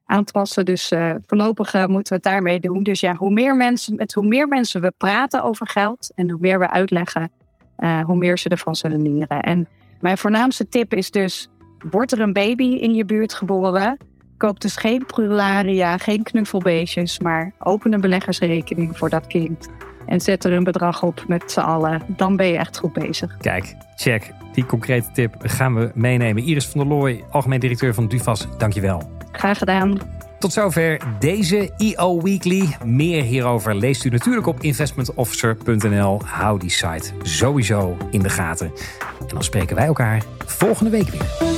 aanpassen. 0.06 0.66
Dus 0.66 0.92
uh, 0.92 1.16
voorlopig 1.26 1.74
uh, 1.74 1.86
moeten 1.86 2.14
we 2.14 2.16
het 2.16 2.34
daarmee 2.34 2.60
doen. 2.60 2.84
Dus 2.84 3.00
ja, 3.00 3.16
hoe 3.16 3.32
meer 3.32 3.56
mensen, 3.56 3.96
met 3.96 4.14
hoe 4.14 4.28
meer 4.28 4.48
mensen 4.48 4.82
we 4.82 4.94
praten 4.98 5.44
over 5.44 5.68
geld 5.68 6.12
en 6.16 6.30
hoe 6.30 6.40
meer 6.42 6.60
we 6.60 6.70
uitleggen, 6.70 7.32
uh, 7.78 8.04
hoe 8.04 8.18
meer 8.18 8.38
ze 8.38 8.50
ervan 8.50 8.76
zullen 8.76 9.02
leren. 9.02 9.42
En 9.42 9.68
mijn 10.00 10.18
voornaamste 10.18 10.68
tip 10.68 10.94
is 10.94 11.12
dus: 11.12 11.50
wordt 11.90 12.12
er 12.12 12.20
een 12.20 12.34
baby 12.34 12.64
in 12.64 12.94
je 12.94 13.06
buurt 13.06 13.34
geboren? 13.34 13.98
Koop 14.38 14.60
dus 14.60 14.76
geen 14.76 15.06
prularia, 15.06 15.98
geen 15.98 16.24
knuffelbeestjes, 16.24 17.20
maar 17.20 17.52
open 17.60 17.94
een 17.94 18.02
beleggersrekening 18.02 18.98
voor 18.98 19.10
dat 19.10 19.28
kind. 19.28 19.70
En 20.06 20.22
zet 20.22 20.44
er 20.44 20.52
een 20.54 20.64
bedrag 20.64 21.04
op 21.04 21.24
met 21.28 21.52
z'n 21.52 21.60
allen. 21.60 22.02
Dan 22.08 22.36
ben 22.36 22.48
je 22.48 22.58
echt 22.58 22.78
goed 22.78 22.94
bezig. 22.94 23.38
Kijk, 23.38 23.76
check. 23.96 24.32
Die 24.54 24.66
concrete 24.66 25.12
tip 25.14 25.36
gaan 25.40 25.76
we 25.76 25.92
meenemen. 25.94 26.44
Iris 26.44 26.68
van 26.68 26.80
der 26.80 26.90
Looy, 26.90 27.24
algemeen 27.32 27.60
directeur 27.60 27.94
van 27.94 28.08
Duvas, 28.08 28.48
dankjewel. 28.58 29.10
Graag 29.32 29.58
gedaan. 29.58 30.00
Tot 30.40 30.54
zover 30.54 31.02
deze 31.20 31.72
EO 31.78 32.22
Weekly. 32.22 32.76
Meer 32.86 33.24
hierover 33.24 33.76
leest 33.76 34.06
u 34.06 34.10
natuurlijk 34.10 34.48
op 34.48 34.62
investmentofficer.nl. 34.62 36.22
Hou 36.26 36.60
die 36.60 36.70
site 36.70 37.12
sowieso 37.22 37.98
in 38.12 38.22
de 38.22 38.30
gaten. 38.30 38.72
En 39.20 39.28
dan 39.28 39.44
spreken 39.44 39.76
wij 39.76 39.86
elkaar 39.86 40.24
volgende 40.46 40.92
week 40.92 41.10
weer. 41.10 41.55